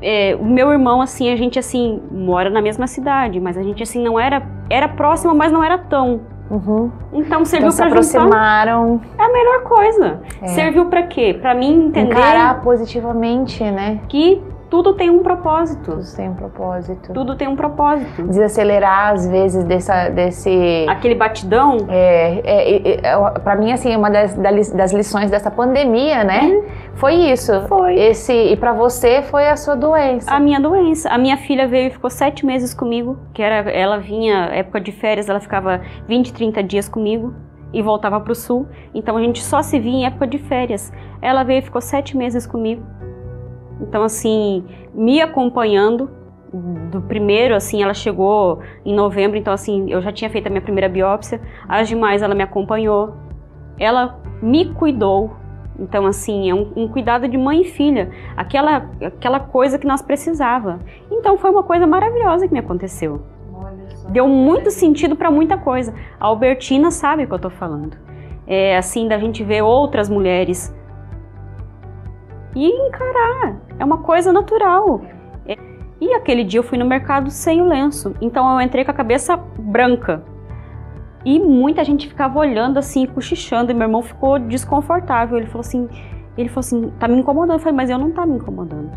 é, 0.00 0.36
o 0.36 0.44
meu 0.44 0.70
irmão, 0.72 1.02
assim, 1.02 1.30
a 1.30 1.36
gente, 1.36 1.58
assim, 1.58 2.00
mora 2.10 2.48
na 2.48 2.62
mesma 2.62 2.86
cidade, 2.86 3.38
mas 3.40 3.58
a 3.58 3.62
gente, 3.62 3.82
assim, 3.82 4.02
não 4.02 4.18
era... 4.18 4.42
Era 4.70 4.88
próximo, 4.88 5.34
mas 5.34 5.50
não 5.50 5.64
era 5.64 5.76
tão. 5.76 6.20
Uhum. 6.50 6.90
Então, 7.12 7.44
serviu 7.44 7.68
Então 7.68 7.70
se 7.70 7.82
aproximaram, 7.82 9.00
a 9.18 9.32
melhor 9.60 9.62
coisa. 9.62 10.20
É. 10.42 10.48
Serviu 10.48 10.86
pra 10.86 11.04
quê? 11.04 11.36
Pra 11.40 11.54
mim 11.54 11.86
entender 11.86 12.12
encarar 12.12 12.62
positivamente, 12.62 13.62
né? 13.62 14.00
que 14.08 14.42
tudo 14.68 14.94
tem 14.94 15.10
um 15.10 15.18
propósito. 15.20 15.96
Tudo 15.96 16.16
tem 16.16 16.28
um 16.28 16.34
propósito. 16.34 17.12
Tudo 17.12 17.34
tem 17.34 17.48
um 17.48 17.56
propósito. 17.56 18.22
Desacelerar, 18.22 19.14
às 19.14 19.26
vezes, 19.26 19.64
dessa, 19.64 20.08
desse... 20.10 20.86
Aquele 20.88 21.16
batidão, 21.16 21.76
É, 21.88 22.40
é, 22.44 22.76
é, 22.76 23.00
é, 23.02 23.30
pra 23.40 23.56
mim, 23.56 23.72
assim, 23.72 23.96
uma 23.96 24.08
das, 24.08 24.32
das 24.36 24.92
lições 24.92 25.28
dessa 25.28 25.50
pandemia, 25.50 26.22
né? 26.22 26.62
Foi 26.94 27.14
isso. 27.14 27.52
Foi. 27.66 27.98
Esse, 27.98 28.32
e 28.32 28.56
pra 28.56 28.72
você 28.72 29.22
foi 29.22 29.48
a 29.48 29.56
sua 29.56 29.74
doença. 29.74 30.30
a 30.30 30.38
minha 30.38 30.60
doença. 30.60 31.08
A 31.08 31.18
minha 31.18 31.36
filha 31.36 31.66
veio 31.66 31.88
e 31.88 31.90
ficou 31.90 32.08
sete 32.08 32.46
meses 32.46 32.72
comigo, 32.72 33.18
que 33.34 33.42
era, 33.42 33.68
ela 33.68 33.98
vinha, 33.98 34.50
época 34.52 34.80
de 34.80 34.92
férias, 34.92 35.28
ela 35.28 35.40
ficava 35.40 35.80
20, 36.06 36.32
30 36.32 36.62
dias 36.62 36.88
comigo 36.88 37.34
e 37.72 37.82
voltava 37.82 38.20
pro 38.20 38.34
sul. 38.34 38.66
Então 38.94 39.16
a 39.16 39.22
gente 39.22 39.42
só 39.42 39.62
se 39.62 39.78
via 39.78 39.92
em 39.92 40.06
época 40.06 40.26
de 40.26 40.38
férias. 40.38 40.92
Ela 41.20 41.42
veio 41.42 41.58
e 41.58 41.62
ficou 41.62 41.80
sete 41.80 42.16
meses 42.16 42.46
comigo. 42.46 42.82
Então, 43.80 44.02
assim, 44.02 44.64
me 44.94 45.20
acompanhando 45.20 46.10
do 46.90 47.00
primeiro, 47.00 47.54
assim, 47.54 47.82
ela 47.82 47.94
chegou 47.94 48.60
em 48.84 48.94
novembro, 48.94 49.38
então, 49.38 49.52
assim, 49.52 49.90
eu 49.90 50.02
já 50.02 50.12
tinha 50.12 50.28
feito 50.28 50.48
a 50.48 50.50
minha 50.50 50.60
primeira 50.60 50.88
biópsia. 50.88 51.40
As 51.68 51.88
demais, 51.88 52.22
ela 52.22 52.34
me 52.34 52.42
acompanhou. 52.42 53.14
Ela 53.78 54.20
me 54.42 54.72
cuidou. 54.74 55.36
Então, 55.78 56.04
assim, 56.06 56.50
é 56.50 56.54
um, 56.54 56.72
um 56.76 56.88
cuidado 56.88 57.26
de 57.26 57.38
mãe 57.38 57.62
e 57.62 57.64
filha. 57.64 58.10
Aquela, 58.36 58.90
aquela 59.02 59.40
coisa 59.40 59.78
que 59.78 59.86
nós 59.86 60.02
precisava. 60.02 60.78
Então, 61.10 61.38
foi 61.38 61.50
uma 61.50 61.62
coisa 61.62 61.86
maravilhosa 61.86 62.46
que 62.46 62.52
me 62.52 62.58
aconteceu. 62.58 63.22
Deu 64.10 64.28
muito 64.28 64.70
sentido 64.70 65.16
para 65.16 65.30
muita 65.30 65.56
coisa. 65.56 65.94
A 66.18 66.26
Albertina 66.26 66.90
sabe 66.90 67.24
o 67.24 67.26
que 67.26 67.34
eu 67.34 67.38
tô 67.38 67.50
falando. 67.50 67.96
É 68.46 68.76
assim, 68.76 69.06
da 69.06 69.18
gente 69.18 69.44
ver 69.44 69.62
outras 69.62 70.08
mulheres 70.08 70.74
e 72.54 72.66
encarar. 72.88 73.56
É 73.78 73.84
uma 73.84 73.98
coisa 73.98 74.32
natural. 74.32 75.02
É- 75.46 75.56
E 76.00 76.14
aquele 76.14 76.42
dia 76.42 76.58
eu 76.58 76.64
fui 76.64 76.78
no 76.78 76.84
mercado 76.84 77.30
sem 77.30 77.62
o 77.62 77.66
lenço. 77.66 78.14
Então 78.20 78.52
eu 78.52 78.60
entrei 78.60 78.84
com 78.84 78.90
a 78.90 78.94
cabeça 78.94 79.36
branca. 79.36 80.24
E 81.24 81.38
muita 81.38 81.84
gente 81.84 82.08
ficava 82.08 82.38
olhando 82.38 82.78
assim, 82.78 83.06
cochichando, 83.06 83.70
e 83.70 83.74
meu 83.74 83.86
irmão 83.86 84.02
ficou 84.02 84.38
desconfortável. 84.38 85.36
Ele 85.36 85.46
falou 85.46 85.60
assim, 85.60 85.88
ele 86.36 86.48
falou 86.48 86.60
assim, 86.60 86.90
tá 86.98 87.06
me 87.06 87.18
incomodando. 87.18 87.56
Eu 87.56 87.58
falei, 87.58 87.76
mas 87.76 87.90
eu 87.90 87.98
não 87.98 88.10
tá 88.10 88.24
me 88.26 88.36
incomodando. 88.36 88.90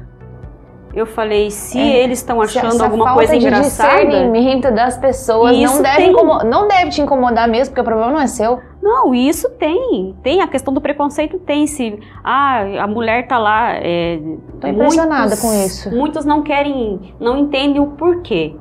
Eu 0.96 1.08
falei, 1.08 1.50
se 1.50 1.80
É, 1.80 2.04
eles 2.04 2.20
estão 2.20 2.40
achando 2.40 2.68
essa 2.68 2.84
alguma 2.84 3.06
falta 3.06 3.20
coisa 3.22 3.38
de 3.40 3.46
engraçada. 3.48 4.06
discernimento 4.06 4.72
das 4.72 4.96
pessoas 4.96 5.58
não 5.60 5.82
deve, 5.82 6.12
não 6.48 6.68
deve 6.68 6.92
te 6.92 7.02
incomodar 7.02 7.48
mesmo, 7.50 7.72
porque 7.72 7.82
o 7.82 7.84
problema 7.84 8.12
não 8.12 8.20
é 8.20 8.28
seu. 8.28 8.60
Não, 8.80 9.16
isso 9.16 9.50
tem. 9.52 10.16
Tem 10.22 10.42
a 10.42 10.48
questão 10.48 10.72
do 10.72 10.80
preconceito, 10.80 11.40
tem. 11.40 11.66
Se 11.66 12.00
ah, 12.24 12.62
a 12.84 12.86
mulher 12.86 13.28
tá 13.28 13.40
lá. 13.40 13.72
É, 13.76 14.20
Tô 14.62 14.68
impressionada 14.68 15.22
muitos- 15.36 15.42
com 15.42 15.54
isso. 15.66 15.90
Muitos 15.96 16.26
não 16.26 16.44
querem, 16.44 17.16
não 17.20 17.38
entendem 17.40 17.82
o 17.82 17.88
porquê. 17.88 18.56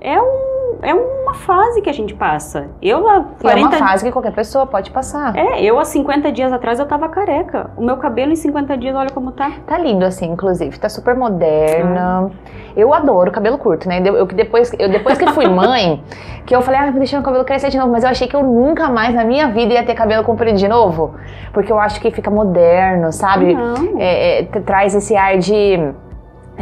É, 0.00 0.20
um, 0.20 0.47
é 0.82 0.94
uma 0.94 1.34
fase 1.34 1.80
que 1.82 1.90
a 1.90 1.92
gente 1.92 2.14
passa. 2.14 2.68
Eu 2.80 3.08
há 3.08 3.24
E 3.42 3.46
é 3.46 3.50
40 3.52 3.66
uma 3.66 3.72
fase 3.72 4.04
que 4.04 4.12
qualquer 4.12 4.32
pessoa 4.32 4.66
pode 4.66 4.90
passar. 4.90 5.36
É, 5.36 5.62
eu 5.62 5.78
há 5.78 5.84
50 5.84 6.30
dias 6.32 6.52
atrás 6.52 6.78
eu 6.78 6.86
tava 6.86 7.08
careca. 7.08 7.70
O 7.76 7.84
meu 7.84 7.96
cabelo 7.96 8.32
em 8.32 8.36
50 8.36 8.76
dias, 8.76 8.94
olha 8.94 9.10
como 9.10 9.32
tá. 9.32 9.52
Tá 9.66 9.78
lindo 9.78 10.04
assim, 10.04 10.26
inclusive. 10.26 10.78
Tá 10.78 10.88
super 10.88 11.14
moderna. 11.14 12.30
Eu 12.76 12.94
adoro 12.94 13.30
cabelo 13.32 13.58
curto, 13.58 13.88
né? 13.88 14.02
Eu, 14.04 14.26
depois, 14.26 14.72
eu, 14.78 14.88
depois 14.88 15.18
que 15.18 15.26
fui 15.32 15.48
mãe, 15.48 16.02
que 16.46 16.54
eu 16.54 16.62
falei, 16.62 16.80
ah, 16.80 16.90
vou 16.90 16.98
deixar 16.98 17.16
meu 17.16 17.24
cabelo 17.24 17.44
crescer 17.44 17.70
de 17.70 17.78
novo. 17.78 17.90
Mas 17.90 18.04
eu 18.04 18.10
achei 18.10 18.28
que 18.28 18.36
eu 18.36 18.42
nunca 18.42 18.88
mais 18.88 19.14
na 19.14 19.24
minha 19.24 19.48
vida 19.48 19.74
ia 19.74 19.84
ter 19.84 19.94
cabelo 19.94 20.24
comprido 20.24 20.56
de 20.58 20.68
novo. 20.68 21.14
Porque 21.52 21.72
eu 21.72 21.78
acho 21.78 22.00
que 22.00 22.10
fica 22.10 22.30
moderno, 22.30 23.12
sabe? 23.12 23.54
Não. 23.54 23.98
É, 23.98 24.40
é, 24.40 24.42
traz 24.44 24.94
esse 24.94 25.16
ar 25.16 25.38
de 25.38 25.92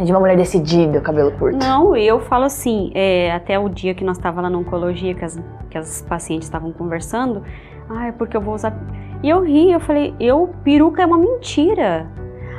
De 0.03 0.11
uma 0.11 0.19
mulher 0.19 0.37
decidida, 0.37 1.01
cabelo 1.01 1.31
curto. 1.31 1.57
Não, 1.57 1.95
eu 1.95 2.19
falo 2.19 2.45
assim, 2.45 2.91
é, 2.93 3.31
até 3.31 3.57
o 3.57 3.67
dia 3.67 3.95
que 3.95 4.03
nós 4.03 4.17
estávamos 4.17 4.43
lá 4.43 4.49
na 4.49 4.57
oncologia, 4.57 5.15
que 5.15 5.25
as, 5.25 5.39
que 5.69 5.77
as 5.77 6.01
pacientes 6.03 6.47
estavam 6.47 6.71
conversando, 6.71 7.43
ah, 7.89 8.07
é 8.07 8.11
porque 8.11 8.37
eu 8.37 8.41
vou 8.41 8.53
usar. 8.53 8.77
E 9.23 9.29
eu 9.29 9.43
ri, 9.43 9.71
eu 9.71 9.79
falei, 9.79 10.13
eu, 10.19 10.53
peruca 10.63 11.01
é 11.01 11.05
uma 11.05 11.17
mentira. 11.17 12.07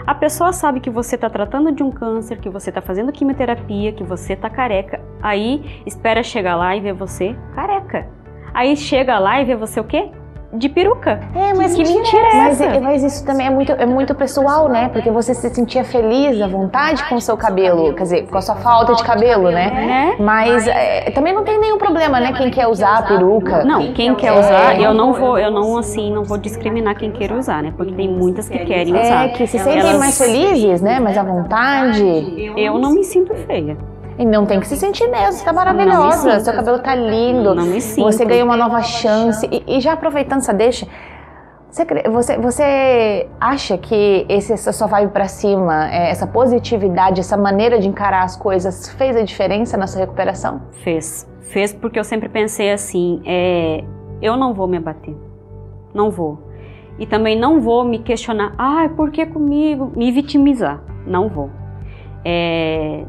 A 0.07 0.15
pessoa 0.15 0.53
sabe 0.53 0.81
que 0.81 0.89
você 0.89 1.17
está 1.17 1.29
tratando 1.29 1.71
de 1.71 1.83
um 1.83 1.91
câncer, 1.91 2.39
que 2.39 2.49
você 2.49 2.71
está 2.71 2.81
fazendo 2.81 3.13
quimioterapia, 3.13 3.93
que 3.93 4.03
você 4.03 4.33
está 4.33 4.49
careca. 4.49 5.01
Aí 5.23 5.83
espera 5.85 6.23
chegar 6.23 6.57
lá 6.57 6.75
e 6.75 6.81
ver 6.81 6.95
você 6.95 7.37
careca. 7.55 8.09
Aí 8.55 8.75
chega 8.77 9.19
lá 9.19 9.41
e 9.41 9.45
vê 9.45 9.55
você 9.55 9.79
o 9.79 9.85
quê? 9.85 10.11
De 10.53 10.69
peruca. 10.69 11.21
É, 11.35 11.53
mas 11.53 11.75
que, 11.75 11.83
que 11.83 11.93
mentira 11.93 12.23
é 12.23 12.37
mas, 12.37 12.61
essa? 12.61 12.81
Mas 12.81 13.03
isso 13.03 13.25
também 13.25 13.47
é 13.47 13.51
muito, 13.51 13.73
é 13.73 13.85
muito 13.85 14.15
pessoal, 14.15 14.69
né? 14.69 14.89
Porque 14.89 15.11
você 15.11 15.35
se 15.35 15.49
sentia 15.51 15.85
feliz, 15.85 16.41
à 16.41 16.47
vontade 16.47 17.07
com 17.09 17.17
o 17.17 17.21
seu 17.21 17.37
cabelo, 17.37 17.95
quer 17.95 18.03
dizer, 18.03 18.27
com 18.27 18.39
a 18.39 18.41
sua 18.41 18.57
falta 18.57 18.95
de 18.95 19.05
cabelo, 19.05 19.51
né? 19.51 19.71
né? 19.71 20.17
Mas 20.19 20.67
é, 20.67 21.11
também 21.11 21.35
não 21.35 21.45
tem 21.45 21.61
nenhum 21.61 21.77
problema, 21.77 22.19
né? 22.19 22.33
Quem 22.33 22.51
quer 22.51 22.67
usar 22.67 22.99
a 22.99 23.03
peruca. 23.03 23.65
Não, 23.65 23.93
quem 23.93 24.15
quer 24.15 24.33
usar, 24.33 24.81
eu 24.81 24.95
não 24.95 25.13
vou, 25.13 25.39
eu 25.39 25.51
não 25.51 25.77
assim, 25.77 26.11
não 26.13 26.25
vou 26.25 26.39
discriminar 26.39 26.97
quem 26.97 27.11
queira 27.11 27.35
usar, 27.35 27.63
né? 27.63 27.73
Porque 27.77 27.93
tem 27.93 28.09
muitas 28.09 28.49
que 28.49 28.59
querem 28.59 28.95
usar. 28.95 29.27
É, 29.27 29.29
que 29.29 29.47
se 29.47 29.59
sentem 29.59 29.81
Elas... 29.81 29.99
mais 29.99 30.19
felizes, 30.19 30.81
né? 30.81 30.99
Mais 30.99 31.19
à 31.19 31.23
vontade. 31.23 32.53
Eu 32.57 32.79
não 32.79 32.93
me 32.93 33.05
sinto 33.05 33.35
feia. 33.35 33.77
E 34.19 34.25
não 34.25 34.45
tem 34.45 34.59
que 34.59 34.67
se 34.67 34.77
sentir 34.77 35.09
mesmo, 35.09 35.33
você 35.33 35.45
tá 35.45 35.53
maravilhosa, 35.53 36.41
seu 36.41 36.53
cabelo 36.53 36.81
tá 36.81 36.95
lindo. 36.95 37.55
Não 37.55 37.65
me 37.65 37.81
sinto. 37.81 38.05
Você 38.05 38.25
ganhou 38.25 38.47
uma 38.47 38.57
nova 38.57 38.83
chance. 38.83 39.49
E, 39.51 39.77
e 39.77 39.81
já 39.81 39.93
aproveitando 39.93 40.41
essa 40.41 40.53
deixa, 40.53 40.89
você, 41.71 41.85
você, 42.09 42.39
você 42.39 43.29
acha 43.41 43.79
que 43.79 44.27
esse, 44.29 44.53
essa 44.53 44.73
sua 44.73 44.89
vibe 44.89 45.13
pra 45.13 45.29
cima, 45.29 45.89
é, 45.89 46.11
essa 46.11 46.27
positividade, 46.27 47.21
essa 47.21 47.37
maneira 47.37 47.79
de 47.79 47.89
encarar 47.89 48.25
as 48.25 48.37
coisas 48.37 48.89
fez 48.91 49.15
a 49.17 49.23
diferença 49.23 49.77
na 49.77 49.87
sua 49.87 50.01
recuperação? 50.01 50.63
Fez. 50.83 51.29
Fez 51.41 51.73
porque 51.73 51.99
eu 51.99 52.05
sempre 52.05 52.29
pensei 52.29 52.73
assim, 52.73 53.23
é, 53.25 53.85
eu 54.21 54.37
não 54.37 54.53
vou 54.53 54.67
me 54.67 54.79
abater. 54.79 55.15
Não 55.95 56.11
vou. 56.11 56.39
E 56.99 57.07
também 57.07 57.39
não 57.39 57.61
vou 57.61 57.85
me 57.85 58.01
questionar, 58.01 58.53
ah, 58.59 58.89
por 58.97 59.13
que 59.13 59.25
comigo? 59.27 59.93
Me 59.95 60.11
vitimizar. 60.11 60.83
Não 61.07 61.29
vou. 61.29 61.51
É, 62.25 63.05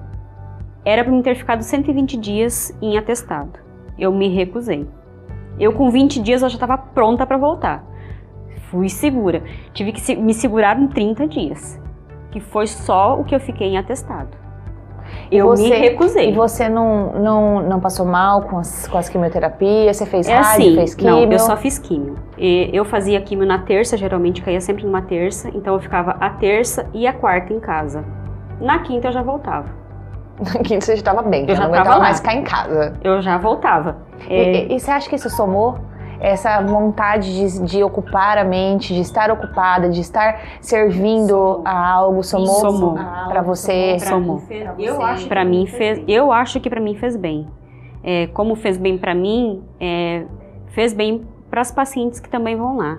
era 0.90 1.04
para 1.04 1.14
mim 1.14 1.22
ter 1.22 1.36
ficado 1.36 1.62
120 1.62 2.18
dias 2.18 2.76
em 2.82 2.98
atestado. 2.98 3.60
Eu 3.98 4.12
me 4.12 4.28
recusei. 4.28 4.88
Eu 5.60 5.74
com 5.74 5.90
20 5.92 6.22
dias 6.22 6.42
eu 6.42 6.50
já 6.50 6.56
estava 6.56 6.78
pronta 6.78 7.26
para 7.26 7.38
voltar. 7.38 7.84
Fui 8.72 8.90
segura. 8.90 9.44
Tive 9.74 9.92
que 9.92 10.16
me 10.16 10.34
segurar 10.34 10.80
em 10.80 10.88
30 10.88 11.28
dias, 11.28 11.80
que 12.32 12.40
foi 12.40 12.66
só 12.66 13.20
o 13.20 13.24
que 13.24 13.36
eu 13.36 13.40
fiquei 13.40 13.68
em 13.68 13.78
atestado. 13.78 14.38
Eu 15.32 15.48
você, 15.48 15.64
me 15.64 15.70
recusei. 15.70 16.30
E 16.30 16.32
você 16.34 16.70
não, 16.70 17.14
não, 17.14 17.62
não 17.62 17.80
passou 17.80 18.06
mal 18.06 18.44
com 18.44 18.58
as, 18.58 18.88
com 18.88 18.98
as 18.98 19.10
quimioterapias? 19.10 19.98
Você 19.98 20.06
fez 20.06 20.28
é 20.28 20.36
rádio, 20.36 20.50
assim, 20.50 20.76
fez 20.76 20.96
quimio? 20.96 21.26
Não, 21.26 21.32
eu 21.32 21.40
só 21.40 21.58
fiz 21.58 21.78
quimio. 21.78 22.18
E 22.38 22.70
eu 22.74 22.86
fazia 22.86 23.20
quimio 23.22 23.46
na 23.46 23.60
terça, 23.60 23.98
geralmente 23.98 24.42
caía 24.42 24.62
sempre 24.62 24.86
numa 24.86 25.02
terça, 25.02 25.50
então 25.54 25.74
eu 25.74 25.80
ficava 25.80 26.12
a 26.20 26.30
terça 26.30 26.88
e 26.94 27.06
a 27.06 27.14
quarta 27.14 27.54
em 27.54 27.60
casa. 27.60 28.04
Na 28.60 28.80
quinta 28.80 29.08
eu 29.08 29.12
já 29.12 29.22
voltava. 29.22 29.79
Na 30.40 30.60
quinta 30.64 30.86
você 30.86 30.94
já 30.94 31.00
estava 31.00 31.22
bem, 31.22 31.46
eu 31.48 31.56
já 31.56 31.68
não 31.68 31.74
aguentava 31.74 32.00
mais 32.00 32.18
ficar 32.18 32.34
em 32.34 32.44
casa. 32.44 32.94
Eu 33.04 33.22
já 33.22 33.38
voltava. 33.38 33.98
É... 34.30 34.66
E, 34.66 34.76
e, 34.76 34.80
você 34.80 34.92
acha 34.92 35.10
que 35.10 35.16
isso 35.16 35.30
somou? 35.30 35.78
Essa 36.22 36.62
vontade 36.62 37.34
de, 37.34 37.64
de, 37.64 37.84
ocupar 37.84 38.38
a 38.38 38.44
mente, 38.44 38.94
de 38.94 39.00
estar 39.00 39.32
ocupada, 39.32 39.88
de 39.90 40.02
estar 40.02 40.42
servindo 40.60 41.30
somou. 41.30 41.62
a 41.64 41.88
algo, 41.88 42.24
somou, 42.24 42.60
somou. 42.60 42.94
para 43.30 43.42
você? 43.42 43.98
Somou. 44.00 44.42
Eu 44.78 45.02
acho 45.02 45.28
para 45.30 45.46
mim 45.46 45.66
fez, 45.66 46.04
eu 46.10 46.30
acho 46.32 46.60
que 46.60 46.70
para 46.70 46.82
mim 46.82 46.94
fez 46.96 47.16
bem. 47.16 47.48
É, 48.04 48.28
como 48.28 48.56
fez 48.56 48.78
bem 48.78 48.98
para 48.98 49.16
mim, 49.16 49.64
é, 49.80 50.26
fez 50.68 50.94
bem 50.94 51.26
para 51.50 51.62
as 51.62 51.72
pacientes 51.72 52.20
que 52.20 52.30
também 52.30 52.56
vão 52.56 52.78
lá 52.78 52.98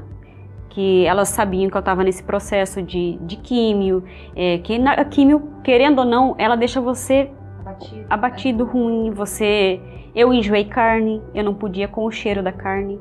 que 0.70 1.04
elas 1.04 1.28
sabiam 1.28 1.68
que 1.68 1.76
eu 1.76 1.80
estava 1.80 2.02
nesse 2.02 2.22
processo 2.22 2.80
de, 2.82 3.18
de 3.22 3.36
químio, 3.36 4.04
é, 4.34 4.58
que 4.58 4.78
na, 4.78 4.92
a 4.92 5.04
químio, 5.04 5.42
querendo 5.62 5.98
ou 5.98 6.04
não, 6.04 6.34
ela 6.38 6.56
deixa 6.56 6.80
você 6.80 7.30
abatido, 7.60 8.06
abatido 8.08 8.64
né? 8.64 8.70
ruim, 8.72 9.10
você... 9.10 9.80
Eu 10.12 10.32
enjoei 10.32 10.64
carne, 10.64 11.22
eu 11.32 11.44
não 11.44 11.54
podia 11.54 11.86
com 11.86 12.04
o 12.04 12.10
cheiro 12.10 12.42
da 12.42 12.50
carne. 12.50 12.98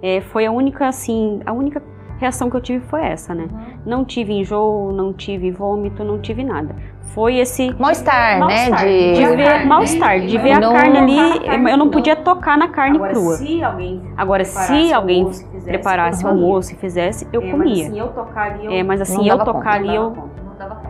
É, 0.00 0.20
foi 0.20 0.46
a 0.46 0.52
única, 0.52 0.86
assim, 0.86 1.40
a 1.44 1.52
única 1.52 1.82
reação 2.18 2.50
que 2.50 2.56
eu 2.56 2.60
tive 2.60 2.84
foi 2.86 3.02
essa, 3.02 3.34
né? 3.34 3.44
Uhum. 3.50 3.60
Não 3.84 4.04
tive 4.04 4.32
enjoo, 4.32 4.92
não 4.92 5.12
tive 5.12 5.50
vômito, 5.50 6.02
não 6.04 6.18
tive 6.18 6.44
nada. 6.44 6.74
Foi 7.14 7.36
esse 7.36 7.72
mal-estar, 7.78 8.40
mal 8.40 8.48
né? 8.48 8.70
De, 8.70 9.12
de 9.14 9.36
ver 9.36 9.66
mal-estar, 9.66 10.20
de 10.20 10.36
ver 10.38 10.52
a 10.52 10.60
carne 10.60 10.98
ali, 10.98 11.70
eu 11.70 11.76
não 11.76 11.88
podia 11.88 12.16
tocar 12.16 12.58
na 12.58 12.68
carne 12.68 12.96
Agora, 12.96 13.12
crua. 13.12 13.36
Se 13.36 13.62
alguém 13.62 14.02
Agora, 14.16 14.44
se 14.44 14.92
alguém 14.92 15.30
preparasse 15.62 16.24
o 16.24 16.28
almoço 16.28 16.72
e 16.72 16.76
fizesse, 16.76 17.28
eu 17.32 17.42
é, 17.42 17.50
comia. 17.50 17.84
Mas 17.84 17.90
assim, 17.90 17.98
eu 18.00 18.08
tocar 18.08 18.52
ali, 18.52 18.64
eu... 18.64 18.72
É, 18.72 18.82
mas 18.82 19.00
assim, 19.00 19.28
eu 19.28 19.38
tocar 19.38 19.74
ali, 19.74 19.94
eu 19.94 20.28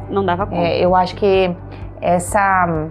não 0.08 0.24
dava 0.24 0.46
conta. 0.46 0.56
É, 0.56 0.82
eu 0.82 0.94
acho 0.94 1.14
que 1.16 1.54
essa 2.00 2.88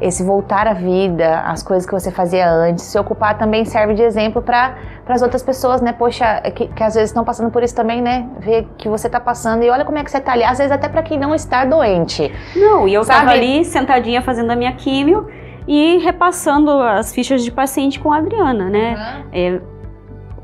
esse 0.00 0.22
voltar 0.22 0.66
à 0.66 0.72
vida, 0.72 1.40
as 1.40 1.62
coisas 1.62 1.86
que 1.86 1.92
você 1.92 2.10
fazia 2.10 2.50
antes, 2.50 2.84
se 2.84 2.98
ocupar 2.98 3.38
também 3.38 3.64
serve 3.64 3.94
de 3.94 4.02
exemplo 4.02 4.42
para 4.42 4.74
as 5.08 5.22
outras 5.22 5.42
pessoas, 5.42 5.80
né? 5.80 5.92
Poxa, 5.92 6.40
que, 6.54 6.68
que 6.68 6.82
às 6.82 6.94
vezes 6.94 7.10
estão 7.10 7.24
passando 7.24 7.50
por 7.50 7.62
isso 7.62 7.74
também, 7.74 8.02
né? 8.02 8.28
Ver 8.38 8.68
que 8.76 8.88
você 8.88 9.06
está 9.06 9.20
passando 9.20 9.62
e 9.62 9.70
olha 9.70 9.84
como 9.84 9.98
é 9.98 10.04
que 10.04 10.10
você 10.10 10.18
está 10.18 10.32
ali. 10.32 10.44
Às 10.44 10.58
vezes 10.58 10.72
até 10.72 10.88
para 10.88 11.02
quem 11.02 11.18
não 11.18 11.34
está 11.34 11.64
doente. 11.64 12.32
Não, 12.54 12.86
e 12.86 12.94
eu 12.94 13.02
estava 13.02 13.30
ali 13.30 13.64
sentadinha 13.64 14.20
fazendo 14.22 14.50
a 14.50 14.56
minha 14.56 14.72
químio 14.72 15.26
e 15.66 15.98
repassando 15.98 16.70
as 16.80 17.12
fichas 17.12 17.42
de 17.42 17.50
paciente 17.50 17.98
com 17.98 18.12
a 18.12 18.18
Adriana, 18.18 18.68
né? 18.68 18.94
Uhum. 18.94 19.28
É, 19.32 19.60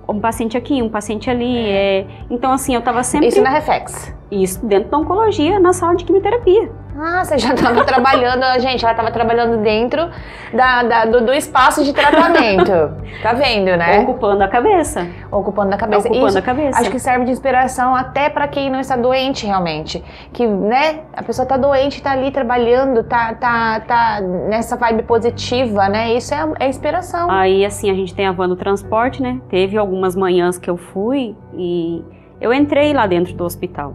um 0.08 0.20
paciente 0.20 0.56
aqui, 0.56 0.82
um 0.82 0.88
paciente 0.88 1.30
ali. 1.30 1.58
É. 1.58 2.00
É... 2.00 2.06
Então, 2.30 2.52
assim, 2.52 2.74
eu 2.74 2.80
estava 2.80 3.02
sempre. 3.02 3.28
Isso 3.28 3.42
na 3.42 3.50
Reflex? 3.50 4.14
Isso, 4.30 4.64
dentro 4.64 4.90
da 4.90 4.98
oncologia, 4.98 5.60
na 5.60 5.72
sala 5.72 5.94
de 5.94 6.04
quimioterapia. 6.04 6.70
Ah, 6.98 7.24
você 7.24 7.38
já 7.38 7.54
estava 7.54 7.84
trabalhando, 7.86 8.44
gente, 8.60 8.84
ela 8.84 8.92
estava 8.92 9.10
trabalhando 9.10 9.62
dentro 9.62 10.10
da, 10.52 10.82
da 10.82 11.04
do, 11.06 11.24
do, 11.24 11.32
espaço 11.32 11.82
de 11.84 11.92
tratamento. 11.92 12.70
tá 13.22 13.32
vendo, 13.32 13.76
né? 13.76 14.00
Ocupando 14.00 14.42
a 14.42 14.48
cabeça. 14.48 15.06
Ocupando 15.30 15.74
a 15.74 15.78
cabeça. 15.78 16.08
Ocupando 16.08 16.28
Isso, 16.28 16.38
a 16.38 16.42
cabeça. 16.42 16.80
Acho 16.80 16.90
que 16.90 16.98
serve 16.98 17.24
de 17.24 17.30
inspiração 17.30 17.94
até 17.94 18.28
para 18.28 18.46
quem 18.46 18.70
não 18.70 18.78
está 18.78 18.96
doente 18.96 19.46
realmente. 19.46 20.04
Que, 20.32 20.46
né, 20.46 21.00
a 21.16 21.22
pessoa 21.22 21.44
está 21.44 21.56
doente, 21.56 21.96
está 21.96 22.12
ali 22.12 22.30
trabalhando, 22.30 23.02
tá, 23.02 23.34
tá, 23.34 23.80
tá 23.80 24.20
nessa 24.20 24.76
vibe 24.76 25.04
positiva, 25.04 25.88
né? 25.88 26.12
Isso 26.14 26.34
é, 26.34 26.46
é 26.60 26.68
inspiração. 26.68 27.30
Aí, 27.30 27.64
assim, 27.64 27.90
a 27.90 27.94
gente 27.94 28.14
tem 28.14 28.26
a 28.26 28.32
van 28.32 28.48
do 28.48 28.56
transporte, 28.56 29.22
né? 29.22 29.40
Teve 29.48 29.78
algumas 29.78 30.14
manhãs 30.14 30.58
que 30.58 30.68
eu 30.68 30.76
fui 30.76 31.34
e 31.54 32.04
eu 32.40 32.52
entrei 32.52 32.92
lá 32.92 33.06
dentro 33.06 33.32
do 33.34 33.44
hospital 33.44 33.94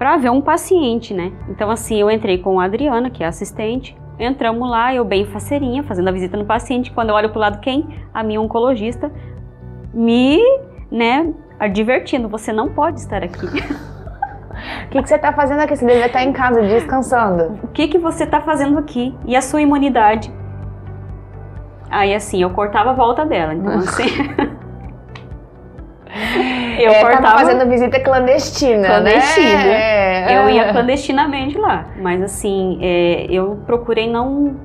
para 0.00 0.16
ver 0.16 0.30
um 0.30 0.40
paciente, 0.40 1.12
né? 1.12 1.30
Então, 1.46 1.70
assim, 1.70 2.00
eu 2.00 2.10
entrei 2.10 2.38
com 2.38 2.58
a 2.58 2.64
Adriana, 2.64 3.10
que 3.10 3.22
é 3.22 3.26
assistente, 3.26 3.94
entramos 4.18 4.66
lá, 4.66 4.94
eu 4.94 5.04
bem 5.04 5.26
faceirinha, 5.26 5.82
fazendo 5.82 6.08
a 6.08 6.10
visita 6.10 6.38
no 6.38 6.46
paciente. 6.46 6.90
Quando 6.90 7.10
eu 7.10 7.14
olho 7.14 7.28
pro 7.28 7.38
lado, 7.38 7.60
quem? 7.60 7.86
A 8.14 8.22
minha 8.22 8.40
oncologista, 8.40 9.12
me, 9.92 10.40
né, 10.90 11.30
advertindo: 11.58 12.30
você 12.30 12.50
não 12.50 12.70
pode 12.70 12.98
estar 12.98 13.22
aqui. 13.22 13.46
O 14.60 14.88
que, 14.90 15.00
que, 15.00 15.08
você 15.08 15.14
está 15.14 15.32
fazendo 15.32 15.60
aqui? 15.60 15.74
Você 15.74 15.86
deve 15.86 16.04
estar 16.04 16.22
em 16.22 16.32
casa 16.32 16.60
descansando. 16.60 17.58
O 17.62 17.68
que, 17.68 17.88
que 17.88 17.96
você 17.96 18.24
está 18.24 18.42
fazendo 18.42 18.78
aqui? 18.78 19.16
E 19.24 19.34
a 19.34 19.40
sua 19.40 19.62
imunidade? 19.62 20.30
Aí 21.88 22.14
assim, 22.14 22.42
eu 22.42 22.50
cortava 22.50 22.90
a 22.90 22.92
volta 22.92 23.24
dela. 23.24 23.54
Então 23.54 23.72
assim. 23.78 24.04
Eu 26.82 26.92
é, 26.92 27.00
cortava 27.00 27.38
fazendo 27.38 27.68
visita 27.68 28.00
clandestina, 28.00 28.86
clandestina. 28.86 29.64
né? 29.64 30.36
Eu 30.36 30.50
ia 30.50 30.72
clandestinamente 30.72 31.58
lá, 31.58 31.86
mas 32.00 32.22
assim, 32.22 32.78
é, 32.82 33.26
eu 33.30 33.58
procurei 33.66 34.10
não 34.10 34.56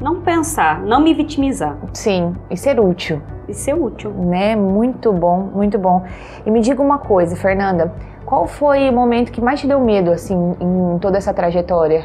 não 0.00 0.20
pensar, 0.20 0.80
não 0.82 1.00
me 1.00 1.12
vitimizar. 1.12 1.76
Sim, 1.92 2.36
e 2.50 2.56
ser 2.56 2.78
útil. 2.78 3.20
E 3.48 3.54
ser 3.54 3.74
útil. 3.74 4.10
Né? 4.12 4.54
Muito 4.54 5.12
bom, 5.12 5.50
muito 5.54 5.78
bom. 5.78 6.04
E 6.46 6.50
me 6.50 6.60
diga 6.60 6.80
uma 6.80 6.98
coisa, 6.98 7.34
Fernanda, 7.34 7.92
qual 8.24 8.46
foi 8.46 8.88
o 8.88 8.92
momento 8.92 9.32
que 9.32 9.40
mais 9.40 9.60
te 9.60 9.66
deu 9.66 9.80
medo, 9.80 10.10
assim, 10.10 10.54
em 10.60 10.98
toda 10.98 11.18
essa 11.18 11.32
trajetória? 11.34 12.04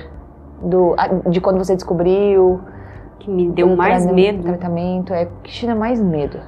Do, 0.62 0.96
de 1.30 1.42
quando 1.42 1.58
você 1.58 1.76
descobriu? 1.76 2.62
Que 3.20 3.30
me 3.30 3.50
deu 3.50 3.76
mais 3.76 4.06
medo? 4.06 4.44
Tratamento, 4.44 5.14
é, 5.14 5.28
que 5.44 5.52
te 5.52 5.68
dá 5.68 5.76
mais 5.76 6.02
medo? 6.02 6.40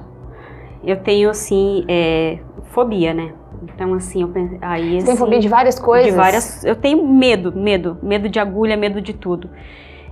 Eu 0.82 0.96
tenho, 1.02 1.30
assim, 1.30 1.84
é, 1.88 2.38
fobia, 2.76 3.14
né? 3.14 3.32
Então, 3.62 3.94
assim, 3.94 4.20
eu 4.20 4.28
pensei. 4.28 4.58
Aí, 4.60 4.90
Você 4.90 4.96
assim, 4.96 5.06
tem 5.06 5.16
fobia 5.16 5.38
de 5.40 5.48
várias 5.48 5.78
coisas? 5.78 6.12
De 6.12 6.16
várias. 6.16 6.62
Eu 6.62 6.76
tenho 6.76 7.06
medo, 7.08 7.50
medo. 7.56 7.96
Medo 8.02 8.28
de 8.28 8.38
agulha, 8.38 8.76
medo 8.76 9.00
de 9.00 9.14
tudo. 9.14 9.48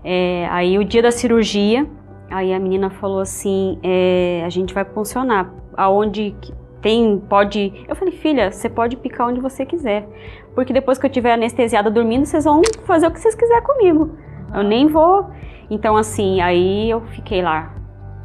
É, 0.02 0.48
aí, 0.50 0.78
o 0.78 0.84
dia 0.84 1.02
da 1.02 1.10
cirurgia, 1.10 1.86
aí 2.30 2.54
a 2.54 2.58
menina 2.58 2.88
falou 2.88 3.20
assim: 3.20 3.78
é, 3.82 4.42
a 4.46 4.48
gente 4.48 4.72
vai 4.72 4.86
funcionar. 4.86 5.52
Aonde 5.76 6.34
tem, 6.80 7.18
pode. 7.28 7.84
Eu 7.86 7.94
falei, 7.94 8.14
filha, 8.14 8.50
você 8.50 8.70
pode 8.70 8.96
picar 8.96 9.28
onde 9.28 9.40
você 9.40 9.66
quiser. 9.66 10.08
Porque 10.54 10.72
depois 10.72 10.98
que 10.98 11.04
eu 11.04 11.10
tiver 11.10 11.34
anestesiada 11.34 11.90
dormindo, 11.90 12.24
vocês 12.24 12.44
vão 12.44 12.62
fazer 12.86 13.06
o 13.06 13.10
que 13.10 13.20
vocês 13.20 13.34
quiserem 13.34 13.62
comigo. 13.62 14.16
Eu 14.54 14.62
nem 14.62 14.86
vou. 14.86 15.26
Então, 15.68 15.96
assim, 15.96 16.40
aí 16.40 16.88
eu 16.88 17.02
fiquei 17.12 17.42
lá. 17.42 17.74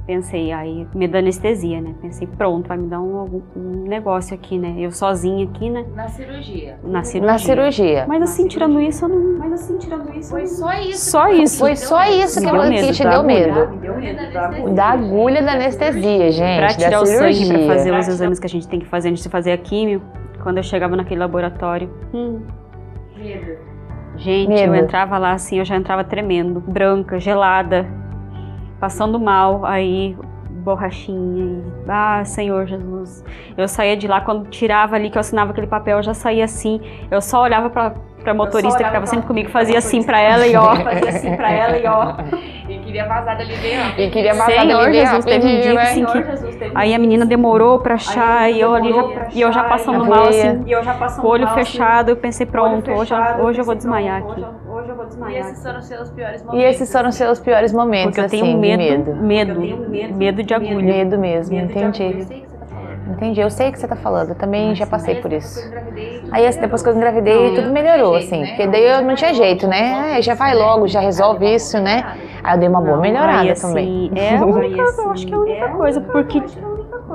Pensei, 0.09 0.51
aí 0.51 0.87
me 0.95 1.07
dá 1.07 1.19
anestesia, 1.19 1.79
né? 1.79 1.93
Pensei, 2.01 2.25
pronto, 2.25 2.67
vai 2.67 2.75
me 2.79 2.87
dar 2.87 2.99
um, 2.99 3.43
um 3.55 3.83
negócio 3.87 4.33
aqui, 4.33 4.57
né? 4.57 4.73
Eu 4.79 4.89
sozinha 4.89 5.45
aqui, 5.45 5.69
né? 5.69 5.85
Na 5.95 6.07
cirurgia. 6.07 6.79
Na 6.83 7.03
cirurgia. 7.03 7.31
Na 7.31 7.37
cirurgia. 7.37 8.05
Mas 8.07 8.23
assim, 8.23 8.41
Na 8.41 8.49
tirando 8.49 8.69
cirurgia. 8.71 8.89
isso, 8.89 9.05
eu 9.05 9.09
não. 9.09 9.37
Mas 9.37 9.53
assim, 9.53 9.77
tirando 9.77 10.11
isso, 10.17 10.31
Foi 10.31 10.47
só 10.47 10.73
isso. 10.73 11.11
Só 11.11 11.27
isso. 11.27 11.59
Foi 11.59 11.75
só 11.75 12.03
isso 12.05 12.39
que, 12.41 12.49
deu 12.49 12.59
que 12.59 12.69
medo 12.69 12.91
te 12.91 13.03
deu 13.07 13.23
medo. 13.23 13.69
me 13.69 13.77
deu 13.77 13.95
medo 13.97 14.33
da 14.33 14.47
agulha. 14.47 14.73
Da 14.73 14.85
agulha 14.87 15.43
da 15.43 15.51
anestesia, 15.51 16.31
gente. 16.31 16.57
Pra 16.57 16.67
tirar 16.69 16.89
da 16.89 17.01
o 17.01 17.05
sangue, 17.05 17.33
cirurgia. 17.35 17.67
pra 17.67 17.75
fazer 17.75 17.91
os 17.91 18.05
Pra 18.05 18.13
exames 18.15 18.39
que 18.39 18.45
a 18.47 18.49
gente 18.49 18.67
tem 18.67 18.79
que 18.79 18.87
fazer 18.87 19.09
antes 19.09 19.21
de 19.21 19.29
fazer 19.29 19.51
a 19.51 19.57
químio. 19.59 20.01
Quando 20.41 20.57
eu 20.57 20.63
chegava 20.63 20.95
naquele 20.95 21.19
laboratório, 21.19 21.87
hum, 22.11 22.41
Medo. 23.15 23.57
gente, 24.17 24.49
Medo. 24.49 24.73
eu 24.73 24.75
entrava 24.75 25.19
lá 25.19 25.33
assim, 25.33 25.59
eu 25.59 25.65
já 25.65 25.75
entrava 25.75 26.03
tremendo, 26.03 26.59
branca, 26.59 27.19
gelada, 27.19 27.85
passando 28.79 29.19
mal, 29.19 29.65
aí 29.65 30.15
borrachinha, 30.50 31.45
e, 31.45 31.63
ah, 31.88 32.24
Senhor 32.25 32.65
Jesus. 32.67 33.24
Eu 33.57 33.67
saía 33.67 33.95
de 33.95 34.07
lá, 34.07 34.21
quando 34.21 34.48
tirava 34.50 34.95
ali, 34.95 35.09
que 35.09 35.17
eu 35.17 35.21
assinava 35.21 35.51
aquele 35.51 35.67
papel, 35.67 35.98
eu 35.98 36.03
já 36.03 36.13
saía 36.13 36.45
assim, 36.45 36.81
eu 37.09 37.21
só 37.21 37.41
olhava 37.43 37.69
pra, 37.69 37.93
pra 38.24 38.33
motorista 38.33 38.77
que 38.77 38.83
olhava 38.83 38.93
tava 38.93 39.05
pra- 39.05 39.09
sempre 39.12 39.25
comigo, 39.27 39.50
fazia 39.50 39.77
assim 39.77 40.03
pra 40.03 40.19
ela 40.19 40.45
e 40.45 40.55
ó. 40.55 40.75
Fazia 40.83 41.09
assim 41.09 41.36
pra 41.36 41.51
ela 41.51 41.77
e 41.77 41.88
ó. 41.88 42.15
E 42.69 42.77
queria 42.79 43.07
vazar 43.07 43.38
dali 43.38 43.53
rápido. 43.74 44.00
E 44.01 44.09
queria 44.09 44.33
vazar 44.33 44.48
Senhor 44.62 44.79
dali 44.81 44.93
Jesus, 44.93 45.25
teve 45.25 45.48
um 45.48 45.62
dia 45.62 45.81
assim, 45.81 46.05
que- 46.05 46.12
Senhor 46.12 46.25
Jesus 46.25 46.55
teve 46.57 46.71
Aí 46.75 46.93
a 46.93 46.98
um 46.98 47.01
menina 47.01 47.25
dia 47.25 47.29
demorou 47.38 47.79
pra 47.79 47.93
achar 47.95 48.41
Aí 48.41 48.57
e 48.57 48.62
eu 48.62 48.75
ali 48.75 48.88
demorou 48.89 49.13
já, 49.15 49.27
e 49.33 49.41
eu 49.41 49.51
já 49.51 49.63
passando 49.63 50.05
mal 50.05 50.27
assim, 50.27 50.63
E 50.67 50.71
eu 50.71 50.83
já 50.83 50.93
passando 50.93 51.25
olho 51.27 51.45
mal, 51.45 51.55
fechado, 51.55 52.09
eu 52.09 52.17
pensei, 52.17 52.43
assim, 52.43 52.51
pronto, 52.51 52.91
hoje, 52.91 53.13
hoje 53.41 53.62
eu 53.62 53.65
vou 53.65 53.75
desmaiar 53.75 54.17
aqui. 54.24 54.45
Hoje, 54.79 54.89
eu- 54.89 54.95
vou 54.95 55.05
E 55.05 55.07
desmaiar. 55.09 55.50
esses 55.50 55.63
foram 55.63 55.79
os 55.79 55.86
seus 55.86 56.09
piores 56.12 56.41
E 56.41 56.45
momentos. 56.45 56.65
esses 56.65 56.81
esses 56.81 56.91
foram 56.93 57.09
os 57.09 57.15
seus 57.15 57.39
piores 57.39 57.74
momentos, 57.74 58.15
Porque 58.15 58.21
eu 58.21 58.29
tenho 58.29 58.45
assim, 58.45 58.57
medo, 58.57 58.81
de 58.81 58.88
medo. 58.88 59.15
medo, 59.15 59.51
Eu 59.51 59.62
tenho 59.62 59.89
medo, 59.89 60.15
medo 60.15 60.43
de 60.43 60.53
agulha. 60.53 60.93
Medo 60.93 61.17
mesmo, 61.17 61.55
Medo 61.55 61.71
entendi. 61.71 62.27
Entendi, 63.09 63.41
eu 63.41 63.50
sei 63.50 63.69
o 63.69 63.71
que 63.71 63.79
você 63.79 63.88
tá 63.88 63.95
falando, 63.95 64.29
eu 64.29 64.36
também 64.36 64.75
já 64.75 64.86
passei 64.86 65.15
por 65.15 65.33
isso. 65.33 65.59
Aí 66.31 66.45
assim, 66.45 66.62
depois 66.62 66.83
que 66.83 66.89
eu 66.89 66.95
engravidei, 66.95 67.50
Não, 67.50 67.55
tudo 67.55 67.71
melhorou, 67.74 68.15
assim, 68.15 68.45
porque 68.45 68.67
daí 68.67 68.86
eu 68.86 69.01
não 69.01 69.15
tinha 69.15 69.33
jeito, 69.33 69.67
né? 69.67 70.15
Ah, 70.15 70.21
já 70.21 70.36
vai 70.36 70.53
logo, 70.55 70.88
já 70.88 71.00
resolve 71.00 71.53
isso, 71.55 71.79
né? 71.79 72.03
Aí 72.43 72.55
eu 72.55 72.59
dei 72.59 72.69
uma 72.69 72.79
boa 72.79 72.95
Não, 72.95 73.01
melhorada 73.01 73.41
aí, 73.41 73.55
também. 73.55 74.12
assim, 74.12 74.12
É 74.15 74.38
a 74.38 74.45
única, 74.45 74.81
eu 74.81 75.12
acho 75.12 75.27
que 75.27 75.33
é 75.33 75.38
a 75.38 75.39
única 75.39 75.69
coisa, 75.69 76.01
porque 76.01 76.38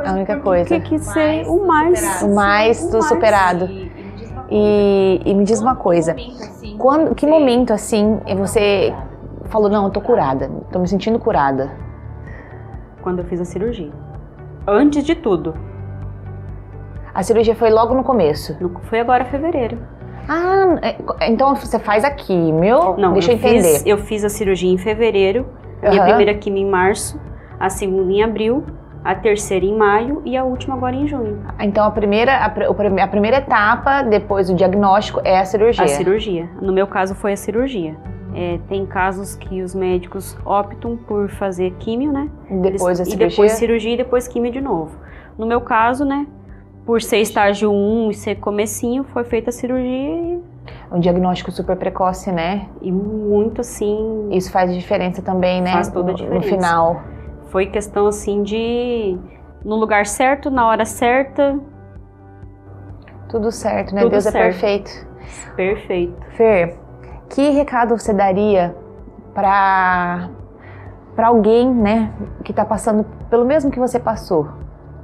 A 0.04 0.12
única 0.12 0.37
coisa. 0.37 0.68
tem 0.68 0.80
que 0.80 0.99
ser 0.99 1.44
o 1.47 1.66
mais. 1.66 2.23
O 2.23 2.35
mais 2.35 2.90
do 2.90 3.00
superado. 3.02 3.93
E, 4.50 5.22
e 5.24 5.34
me 5.34 5.44
diz 5.44 5.60
uma 5.60 5.74
coisa, 5.74 6.14
quando, 6.78 7.14
que 7.14 7.26
momento 7.26 7.72
assim 7.72 8.20
você 8.36 8.94
falou, 9.46 9.68
não, 9.70 9.84
eu 9.84 9.90
tô 9.90 10.00
curada, 10.00 10.50
tô 10.70 10.78
me 10.78 10.86
sentindo 10.88 11.18
curada? 11.18 11.70
Quando 13.02 13.20
eu 13.20 13.24
fiz 13.24 13.40
a 13.40 13.44
cirurgia. 13.44 13.90
Antes 14.66 15.04
de 15.04 15.14
tudo. 15.14 15.54
A 17.14 17.22
cirurgia 17.22 17.54
foi 17.54 17.70
logo 17.70 17.94
no 17.94 18.02
começo. 18.02 18.56
Foi 18.84 18.98
agora 19.00 19.24
fevereiro. 19.26 19.78
Ah, 20.28 20.78
é- 20.82 21.30
então 21.30 21.54
você 21.54 21.78
faz 21.78 22.02
a 22.02 22.10
químio, 22.10 22.96
Não, 22.96 23.12
deixa 23.12 23.30
eu, 23.32 23.36
eu, 23.36 23.38
entender. 23.38 23.62
fiz, 23.62 23.86
eu 23.86 23.98
fiz 23.98 24.24
a 24.24 24.28
cirurgia 24.28 24.70
em 24.72 24.78
fevereiro, 24.78 25.46
minha 25.82 26.00
Aham. 26.00 26.04
primeira 26.06 26.34
quimio 26.34 26.66
em 26.66 26.70
março, 26.70 27.20
a 27.60 27.68
segunda 27.68 28.10
em 28.10 28.22
abril, 28.22 28.64
a 29.04 29.14
terceira 29.14 29.64
em 29.66 29.76
maio 29.76 30.23
e 30.25 30.34
a 30.37 30.42
última 30.44 30.75
agora 30.75 30.96
em 30.96 31.06
junho. 31.06 31.40
Então 31.61 31.84
a 31.84 31.90
primeira, 31.90 32.37
a, 32.38 32.46
a 32.46 33.06
primeira 33.08 33.37
etapa 33.37 34.02
depois 34.02 34.49
do 34.49 34.54
diagnóstico 34.54 35.20
é 35.23 35.38
a 35.38 35.44
cirurgia. 35.44 35.84
A 35.84 35.88
cirurgia. 35.88 36.49
No 36.61 36.73
meu 36.73 36.87
caso 36.87 37.14
foi 37.14 37.34
a 37.34 37.37
cirurgia. 37.37 37.94
É, 38.34 38.58
tem 38.68 38.84
casos 38.87 39.37
que 39.37 39.62
os 39.62 39.75
médicos 39.75 40.37
optam 40.44 40.96
por 40.96 41.28
fazer 41.28 41.73
químio, 41.78 42.11
né? 42.11 42.28
Depois 42.50 42.99
Eles- 42.99 43.08
cirurgia. 43.12 43.14
E 43.14 43.28
depois 43.28 43.52
cirurgia 43.52 43.94
e 43.94 43.96
depois 43.96 44.26
químio 44.26 44.50
de 44.50 44.61
novo. 44.61 44.96
No 45.38 45.46
meu 45.46 45.61
caso, 45.61 46.04
né? 46.04 46.26
Por 46.87 47.00
ser 47.00 47.18
estágio 47.18 47.70
1 47.70 48.11
e 48.11 48.14
ser 48.14 48.34
comecinho, 48.37 49.04
foi 49.04 49.24
feita 49.24 49.50
a 49.50 49.52
cirurgia 49.52 49.88
e, 49.90 50.42
Um 50.90 50.98
diagnóstico 50.98 51.50
super 51.52 51.76
precoce, 51.76 52.33
né? 52.33 52.66
e 52.81 52.90
muito 52.90 53.61
assim. 53.61 54.29
Isso 54.31 54.50
faz 54.50 54.74
diferença 54.74 55.22
também, 55.22 55.61
né? 55.62 55.72
Faz 55.72 55.88
toda 55.90 56.11
a 56.12 56.14
diferença. 56.14 56.35
No 56.46 56.50
final. 56.57 57.02
Foi 57.55 57.67
questão 57.67 58.09
assim 58.09 58.43
de. 58.43 59.17
No 59.64 59.77
lugar 59.77 60.07
certo, 60.07 60.51
na 60.51 60.67
hora 60.67 60.85
certa, 60.85 61.57
Tudo 63.29 63.53
certo, 63.53 63.95
né? 63.95 64.01
Tudo 64.01 64.11
Deus 64.11 64.27
é 64.27 64.33
certo. 64.33 64.45
perfeito. 64.45 65.07
perfeito. 65.55 66.27
Fer, 66.31 66.77
que 67.31 67.51
recado 67.51 67.97
você 67.97 68.12
daria 68.12 68.75
para 69.33 70.31
para 71.14 71.29
alguém, 71.29 71.73
né, 71.73 72.12
que 72.45 72.53
tá 72.53 72.64
passando 72.64 73.05
pelo 73.31 73.45
mesmo 73.45 73.71
que 73.71 73.79
você 73.79 74.01
passou? 74.01 74.49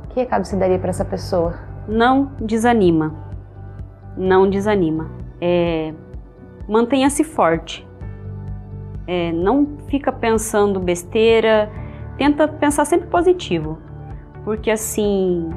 Que 0.09 0.19
recado 0.19 0.45
você 0.45 0.57
daria 0.57 0.77
para 0.81 0.91
essa 0.91 1.05
pessoa? 1.05 1.55
Não 1.87 2.33
desanima. 2.41 3.15
Não 4.17 4.51
desanima. 4.51 5.09
É, 5.41 5.95
Mantenha-se 6.69 7.23
forte. 7.23 7.89
É, 9.07 9.31
não 9.31 9.79
fica 9.87 10.11
pensando 10.11 10.81
besteira. 10.81 11.71
Tenta 12.21 12.47
pensar 12.47 12.85
sempre 12.85 13.09
positivo. 13.09 13.79
Porque 14.45 14.71
assim, 14.71 15.49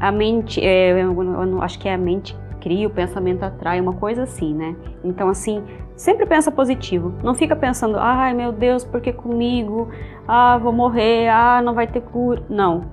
a 0.00 0.10
mente, 0.10 0.58
é, 0.58 1.02
eu 1.02 1.60
acho 1.60 1.78
que 1.78 1.86
é 1.86 1.92
a 1.92 1.98
mente 1.98 2.34
cria, 2.62 2.86
o 2.86 2.90
pensamento 2.90 3.42
atrai, 3.42 3.78
uma 3.78 3.92
coisa 3.92 4.22
assim, 4.22 4.54
né? 4.54 4.74
Então 5.04 5.28
assim, 5.28 5.62
sempre 5.94 6.24
pensa 6.24 6.50
positivo. 6.50 7.12
Não 7.22 7.34
fica 7.34 7.54
pensando, 7.54 7.98
ai 7.98 8.32
meu 8.32 8.52
Deus, 8.52 8.86
por 8.86 9.02
que 9.02 9.12
comigo? 9.12 9.90
Ah, 10.26 10.56
vou 10.56 10.72
morrer, 10.72 11.28
ah, 11.28 11.60
não 11.62 11.74
vai 11.74 11.86
ter 11.86 12.00
cura. 12.00 12.42
Não. 12.48 12.84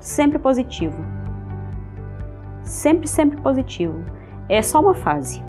Sempre 0.00 0.38
positivo. 0.38 1.04
Sempre, 2.62 3.08
sempre 3.08 3.38
positivo. 3.42 4.02
É 4.48 4.62
só 4.62 4.80
uma 4.80 4.94
fase. 4.94 5.44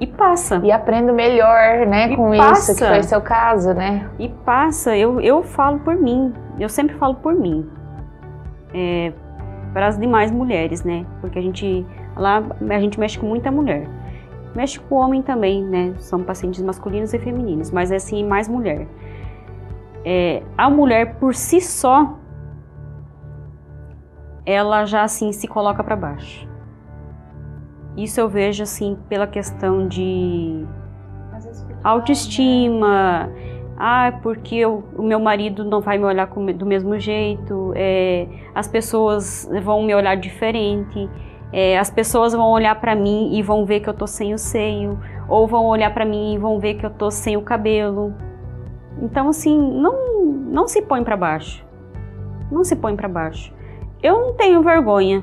E 0.00 0.06
passa. 0.06 0.60
E 0.62 0.70
aprendo 0.70 1.12
melhor, 1.12 1.86
né, 1.86 2.12
E 2.12 2.16
com 2.16 2.36
passa. 2.36 2.72
isso, 2.72 2.80
que 2.80 2.88
foi 2.88 3.00
o 3.00 3.04
seu 3.04 3.20
caso, 3.20 3.74
né? 3.74 4.08
E 4.18 4.28
passa, 4.28 4.96
eu, 4.96 5.20
eu 5.20 5.42
falo 5.42 5.80
por 5.80 5.96
mim, 5.96 6.32
eu 6.58 6.68
sempre 6.68 6.96
falo 6.96 7.16
por 7.16 7.34
mim. 7.34 7.68
É, 8.72 9.12
para 9.72 9.88
as 9.88 9.98
demais 9.98 10.30
mulheres, 10.30 10.84
né? 10.84 11.04
Porque 11.20 11.38
a 11.38 11.42
gente, 11.42 11.86
lá, 12.16 12.42
a 12.70 12.80
gente 12.80 12.98
mexe 12.98 13.18
com 13.18 13.26
muita 13.26 13.50
mulher. 13.50 13.88
Mexe 14.54 14.78
com 14.80 14.96
homem 14.96 15.22
também, 15.22 15.62
né? 15.62 15.94
São 15.98 16.22
pacientes 16.22 16.62
masculinos 16.62 17.12
e 17.12 17.18
femininos, 17.18 17.70
mas 17.70 17.90
é 17.90 17.96
assim, 17.96 18.24
mais 18.24 18.48
mulher. 18.48 18.86
É, 20.04 20.42
a 20.56 20.70
mulher 20.70 21.16
por 21.16 21.34
si 21.34 21.60
só, 21.60 22.18
ela 24.46 24.84
já 24.84 25.02
assim 25.02 25.32
se 25.32 25.46
coloca 25.46 25.84
para 25.84 25.96
baixo. 25.96 26.47
Isso 27.98 28.20
eu 28.20 28.28
vejo 28.28 28.62
assim 28.62 28.96
pela 29.08 29.26
questão 29.26 29.88
de 29.88 30.64
autoestima, 31.82 33.28
ah, 33.76 34.12
porque 34.22 34.54
eu- 34.56 34.84
o 34.96 35.02
meu 35.02 35.18
marido 35.18 35.64
não 35.64 35.80
vai 35.80 35.98
me 35.98 36.04
olhar 36.04 36.28
com- 36.28 36.46
do 36.46 36.64
mesmo 36.64 36.96
jeito, 36.98 37.72
é, 37.74 38.28
as 38.54 38.68
pessoas 38.68 39.48
vão 39.62 39.82
me 39.82 39.94
olhar 39.94 40.16
diferente, 40.16 41.10
é, 41.52 41.76
as 41.76 41.90
pessoas 41.90 42.32
vão 42.32 42.50
olhar 42.50 42.80
pra 42.80 42.94
mim 42.94 43.34
e 43.34 43.42
vão 43.42 43.64
ver 43.64 43.80
que 43.80 43.88
eu 43.88 43.94
tô 43.94 44.06
sem 44.06 44.32
o 44.32 44.38
seio, 44.38 44.98
ou 45.28 45.46
vão 45.48 45.66
olhar 45.66 45.92
pra 45.92 46.04
mim 46.04 46.34
e 46.34 46.38
vão 46.38 46.60
ver 46.60 46.74
que 46.74 46.86
eu 46.86 46.90
tô 46.90 47.10
sem 47.10 47.36
o 47.36 47.42
cabelo. 47.42 48.14
Então, 49.02 49.28
assim, 49.28 49.56
não, 49.58 50.22
não 50.50 50.68
se 50.68 50.82
põe 50.82 51.02
pra 51.02 51.16
baixo. 51.16 51.64
Não 52.50 52.62
se 52.62 52.76
põe 52.76 52.94
pra 52.94 53.08
baixo. 53.08 53.52
Eu 54.02 54.20
não 54.20 54.34
tenho 54.34 54.62
vergonha 54.62 55.22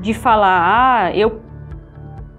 de 0.00 0.12
falar, 0.14 0.60
ah, 1.06 1.16
eu 1.16 1.40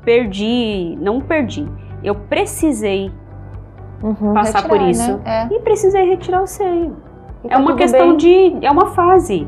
perdi, 0.03 0.97
não 1.01 1.19
perdi, 1.21 1.67
eu 2.03 2.15
precisei 2.15 3.11
Uhum, 4.03 4.33
Passar 4.33 4.63
por 4.63 4.77
retirar, 4.77 4.89
isso. 4.89 5.17
Né? 5.19 5.49
e 5.49 5.59
precisei 5.61 6.09
retirar 6.09 6.41
o 6.41 6.47
seio. 6.47 6.97
É. 7.45 7.47
É 7.47 7.49
tá 7.51 7.57
uma 7.57 7.75
questão 7.75 8.09
bem. 8.09 8.17
de. 8.17 8.65
É 8.65 8.69
uma 8.69 8.87
fase. 8.87 9.47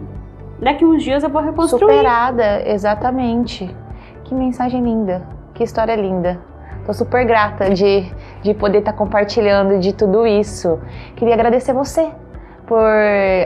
Daqui 0.61 0.85
uns 0.85 1.03
dias 1.03 1.23
eu 1.23 1.29
vou 1.29 1.41
reconstruir. 1.41 1.81
Superada, 1.81 2.65
exatamente. 2.65 3.69
Que 4.23 4.33
mensagem 4.33 4.81
linda, 4.81 5.27
que 5.53 5.61
história 5.61 5.95
linda. 5.95 6.39
Tô 6.85 6.93
super 6.93 7.25
grata 7.25 7.69
de, 7.71 8.09
de 8.41 8.53
poder 8.53 8.79
estar 8.79 8.93
compartilhando 8.93 9.79
de 9.79 9.93
tudo 9.93 10.25
isso. 10.25 10.79
Queria 11.15 11.33
agradecer 11.33 11.73
você 11.73 12.09
por 12.67 12.89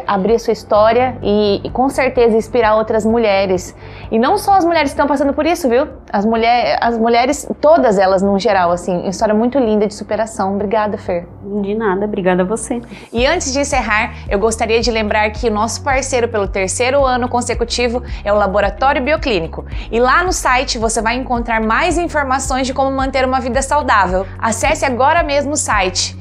abrir 0.08 0.40
sua 0.40 0.54
história 0.54 1.18
e, 1.22 1.62
e, 1.64 1.70
com 1.70 1.90
certeza 1.90 2.36
inspirar 2.36 2.76
outras 2.76 3.06
mulheres. 3.06 3.76
E 4.12 4.18
não 4.18 4.38
só 4.38 4.54
as 4.54 4.66
mulheres 4.66 4.92
que 4.92 4.94
estão 4.94 5.08
passando 5.08 5.34
por 5.34 5.46
isso, 5.46 5.68
viu? 5.70 5.88
As, 6.12 6.26
mulher, 6.26 6.78
as 6.82 6.98
mulheres, 6.98 7.48
todas 7.62 7.98
elas 7.98 8.22
no 8.22 8.40
geral, 8.40 8.72
assim, 8.72 9.08
história 9.08 9.34
muito 9.34 9.60
linda 9.60 9.86
de 9.86 9.94
superação. 9.94 10.56
Obrigada, 10.56 10.98
Fer. 10.98 11.28
De 11.62 11.76
nada, 11.76 12.06
obrigada 12.06 12.44
a 12.44 12.46
você. 12.46 12.82
E 13.12 13.26
antes 13.26 13.52
de 13.52 13.60
encerrar, 13.60 14.14
eu 14.30 14.40
gostaria 14.40 14.82
de 14.82 14.90
lembrar 14.90 15.30
que 15.32 15.48
o 15.48 15.52
nosso 15.52 15.84
parceiro 15.84 16.28
pelo 16.28 16.48
terceiro 16.48 17.06
ano 17.06 17.28
consecutivo 17.28 18.02
é 18.24 18.32
o 18.32 18.36
Laboratório 18.36 19.02
Bioclínico. 19.02 19.66
E 19.92 20.00
lá 20.00 20.24
no 20.24 20.32
site 20.32 20.78
você 20.78 21.02
vai 21.02 21.16
encontrar 21.16 21.62
mais 21.62 21.98
informações 21.98 22.66
de 22.66 22.74
como 22.74 22.92
manter 22.92 23.26
uma 23.26 23.40
vida 23.40 23.62
saudável. 23.62 24.26
Acesse 24.38 24.86
agora 24.86 25.24
mesmo 25.24 25.54
o 25.54 25.58
site 25.58 26.18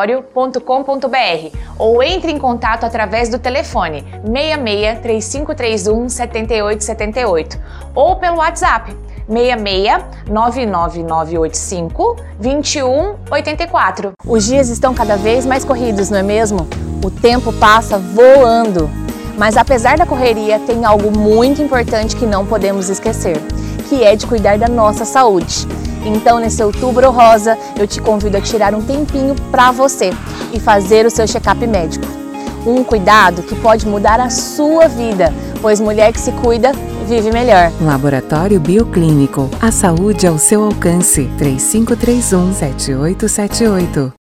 www.bioclinicolaboratorio.com.br 0.00 1.56
ou 1.78 2.02
entre 2.02 2.32
em 2.32 2.38
contato 2.38 2.84
através 2.84 3.28
do 3.28 3.38
telefone 3.38 4.04
66 4.24 5.00
3531 5.00 6.08
7878 6.08 7.60
ou 7.94 8.16
pelo 8.16 8.38
WhatsApp 8.38 8.96
66 9.28 10.02
99985 10.28 12.16
2184. 12.38 14.12
Os 14.26 14.46
dias 14.46 14.68
estão 14.68 14.94
cada 14.94 15.16
vez 15.16 15.46
mais 15.46 15.64
corridos, 15.64 16.10
não 16.10 16.18
é 16.18 16.22
mesmo? 16.22 16.68
O 17.04 17.10
tempo 17.10 17.52
passa 17.52 17.98
voando. 17.98 18.90
Mas 19.36 19.56
apesar 19.56 19.96
da 19.96 20.04
correria, 20.04 20.58
tem 20.60 20.84
algo 20.84 21.16
muito 21.16 21.62
importante 21.62 22.14
que 22.16 22.26
não 22.26 22.44
podemos 22.44 22.90
esquecer, 22.90 23.38
que 23.88 24.04
é 24.04 24.14
de 24.14 24.26
cuidar 24.26 24.58
da 24.58 24.68
nossa 24.68 25.06
saúde. 25.06 25.66
Então, 26.04 26.38
nesse 26.38 26.62
outubro 26.62 27.10
rosa, 27.10 27.56
eu 27.78 27.86
te 27.86 28.00
convido 28.00 28.36
a 28.36 28.40
tirar 28.40 28.74
um 28.74 28.82
tempinho 28.82 29.34
para 29.50 29.70
você 29.70 30.10
e 30.52 30.58
fazer 30.58 31.06
o 31.06 31.10
seu 31.10 31.26
check-up 31.26 31.66
médico. 31.66 32.06
Um 32.66 32.84
cuidado 32.84 33.42
que 33.42 33.54
pode 33.54 33.86
mudar 33.86 34.20
a 34.20 34.28
sua 34.28 34.86
vida, 34.86 35.32
pois 35.62 35.80
mulher 35.80 36.12
que 36.12 36.20
se 36.20 36.32
cuida 36.32 36.72
vive 37.10 37.32
melhor. 37.32 37.72
Laboratório 37.80 38.60
Bioclínico. 38.60 39.50
A 39.60 39.72
saúde 39.72 40.28
ao 40.28 40.38
seu 40.38 40.62
alcance. 40.62 41.28
3531 41.36 42.52
7878. 42.54 44.12